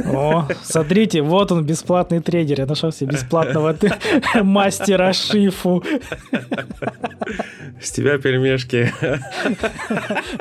О, 0.06 0.48
смотрите, 0.63 1.22
вот 1.22 1.52
он, 1.52 1.65
бесплатный 1.65 2.22
тренер. 2.22 2.60
Я 2.60 2.65
нашел 2.65 2.91
себе 2.91 3.13
бесплатного 3.13 3.76
мастера 4.44 5.13
шифу. 5.13 5.84
С 7.81 7.91
тебя 7.91 8.17
пельмешки. 8.17 8.91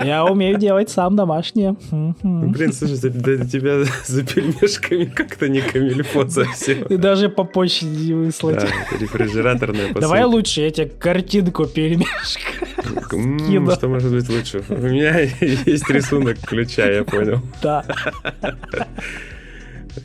Я 0.02 0.24
умею 0.24 0.56
делать 0.58 0.88
сам 0.88 1.16
домашние. 1.16 1.76
Блин, 2.22 2.72
слушай, 2.72 2.94
за, 2.96 3.10
тебя 3.10 3.84
за 4.06 4.22
пельмешками 4.24 5.04
как-то 5.06 5.48
не 5.48 5.60
камильфо 5.60 6.28
совсем. 6.28 6.84
И 6.84 6.96
даже 6.96 7.28
по 7.28 7.44
почте 7.44 7.86
не 7.86 8.12
выслать. 8.14 8.60
Да, 8.60 8.68
рефрижераторная 8.98 9.88
посылка. 9.88 10.00
Давай 10.00 10.24
лучше 10.24 10.60
я 10.62 10.70
тебе 10.70 10.86
картинку 10.86 11.66
пельмешка. 11.66 12.40
М, 13.12 13.70
Что 13.70 13.88
может 13.88 14.12
быть 14.12 14.28
лучше? 14.28 14.62
У 14.68 14.74
меня 14.76 15.18
есть 15.40 15.90
рисунок 15.90 16.38
ключа, 16.38 16.86
я 16.90 17.04
понял. 17.04 17.40
Да. 17.62 17.84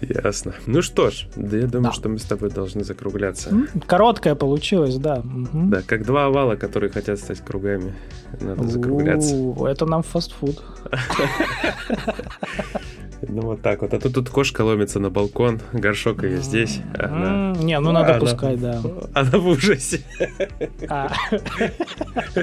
Ясно. 0.02 0.54
Ну 0.66 0.82
что 0.82 1.10
ж, 1.10 1.28
да 1.36 1.58
я 1.58 1.68
думаю, 1.68 1.92
да. 1.92 1.94
что 1.94 2.10
мы 2.10 2.20
с 2.20 2.24
тобой 2.24 2.50
должны 2.50 2.84
закругляться. 2.84 3.52
Короткая 3.86 4.36
получилась, 4.36 4.96
да. 4.98 5.20
Угу. 5.20 5.70
Да, 5.70 5.82
как 5.82 6.06
два 6.06 6.26
овала, 6.26 6.56
которые 6.56 6.90
хотят 6.90 7.20
стать 7.20 7.40
кругами. 7.42 7.94
Надо 8.40 8.68
закругляться. 8.68 9.36
Это 9.68 9.86
нам 9.86 10.04
фастфуд. 10.04 10.62
Ну 13.28 13.42
вот 13.42 13.62
так 13.62 13.82
вот. 13.82 13.94
А 13.94 14.00
то 14.00 14.10
тут 14.10 14.30
кошка 14.30 14.62
ломится 14.62 15.00
на 15.00 15.10
балкон, 15.10 15.60
горшок 15.74 16.24
ее 16.24 16.42
здесь. 16.42 16.80
Она... 16.98 17.54
Не, 17.60 17.80
ну 17.80 17.92
надо 17.92 18.12
она... 18.12 18.20
пускать, 18.20 18.60
да. 18.60 18.82
Она 19.14 19.38
в 19.38 19.48
ужасе. 19.48 20.02
А. 20.88 21.10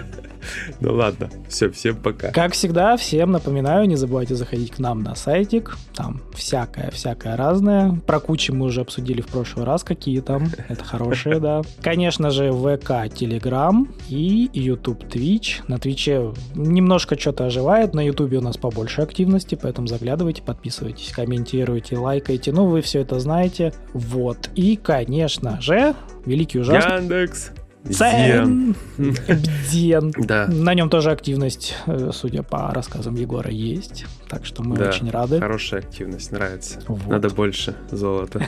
Ну 0.81 0.95
ладно, 0.95 1.29
все, 1.49 1.69
всем 1.71 1.97
пока. 1.97 2.31
Как 2.31 2.53
всегда, 2.53 2.97
всем 2.97 3.33
напоминаю, 3.33 3.89
не 3.89 3.97
забывайте 3.97 4.37
заходить 4.37 4.71
к 4.71 4.79
нам 4.79 5.03
на 5.03 5.17
сайтик. 5.17 5.77
Там 5.93 6.21
всякое-всякое 6.35 7.37
разное. 7.37 7.99
Про 8.07 8.21
кучи 8.21 8.53
мы 8.53 8.67
уже 8.67 8.83
обсудили 8.83 9.23
в 9.23 9.27
прошлый 9.27 9.67
раз, 9.67 9.83
какие 9.83 10.21
там. 10.21 10.45
Это 10.69 10.85
хорошие, 10.85 11.41
да. 11.41 11.63
Конечно 11.83 12.31
же, 12.31 12.53
ВК, 12.53 12.91
Telegram 13.11 13.89
и 14.09 14.49
YouTube, 14.53 15.03
Twitch. 15.05 15.63
На 15.67 15.79
Твиче 15.79 16.33
немножко 16.55 17.19
что-то 17.19 17.47
оживает, 17.47 17.93
на 17.93 18.07
YouTube 18.07 18.35
у 18.35 18.41
нас 18.41 18.57
побольше 18.57 19.03
активности, 19.03 19.59
поэтому 19.61 19.89
заглядывайте, 19.89 20.43
подписывайтесь, 20.43 20.66
комментируйте, 21.15 21.97
лайкайте. 21.99 22.53
Ну, 22.53 22.67
вы 22.67 22.81
все 22.81 23.01
это 23.01 23.19
знаете. 23.19 23.73
Вот. 23.93 24.51
И, 24.55 24.77
конечно 24.77 25.61
же, 25.61 25.95
великий 26.25 26.61
ужасный... 26.61 26.97
Яндекс. 26.97 27.53
Дзен. 27.89 28.75
Бден. 28.99 30.13
Да. 30.19 30.47
На 30.49 30.75
нем 30.75 30.91
тоже 30.91 31.11
активность, 31.11 31.75
э, 31.87 32.11
судя 32.13 32.43
по 32.43 32.71
рассказам 32.73 33.15
Егора, 33.15 33.51
есть. 33.51 34.05
Так 34.29 34.45
что 34.45 34.63
мы 34.63 34.77
да, 34.77 34.89
очень 34.89 35.11
рады. 35.11 35.39
Хорошая 35.39 35.81
активность, 35.81 36.33
нравится. 36.33 36.81
Вот. 36.89 37.07
Надо 37.07 37.31
больше 37.31 37.77
золота. 37.91 38.41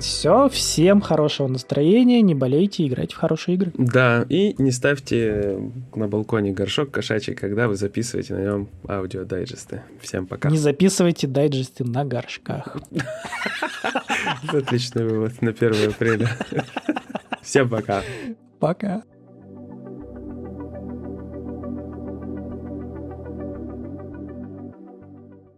Все, 0.00 0.48
всем 0.48 1.00
хорошего 1.00 1.48
настроения, 1.48 2.20
не 2.20 2.34
болейте, 2.34 2.86
играйте 2.86 3.14
в 3.14 3.18
хорошие 3.18 3.56
игры. 3.56 3.72
Да, 3.76 4.24
и 4.28 4.54
не 4.58 4.70
ставьте 4.70 5.58
на 5.94 6.06
балконе 6.06 6.52
горшок 6.52 6.90
кошачий, 6.90 7.34
когда 7.34 7.68
вы 7.68 7.76
записываете 7.76 8.34
на 8.34 8.42
нем 8.42 8.68
аудиодайджесты. 8.88 9.82
Всем 10.00 10.26
пока. 10.26 10.50
Не 10.50 10.58
записывайте 10.58 11.26
дайджесты 11.26 11.84
на 11.84 12.04
горшках. 12.04 12.76
Отличный 14.48 15.04
вывод 15.04 15.42
на 15.42 15.50
1 15.50 15.90
апреля. 15.90 16.30
Всем 17.46 17.70
пока. 17.70 18.02
Пока. 18.58 19.04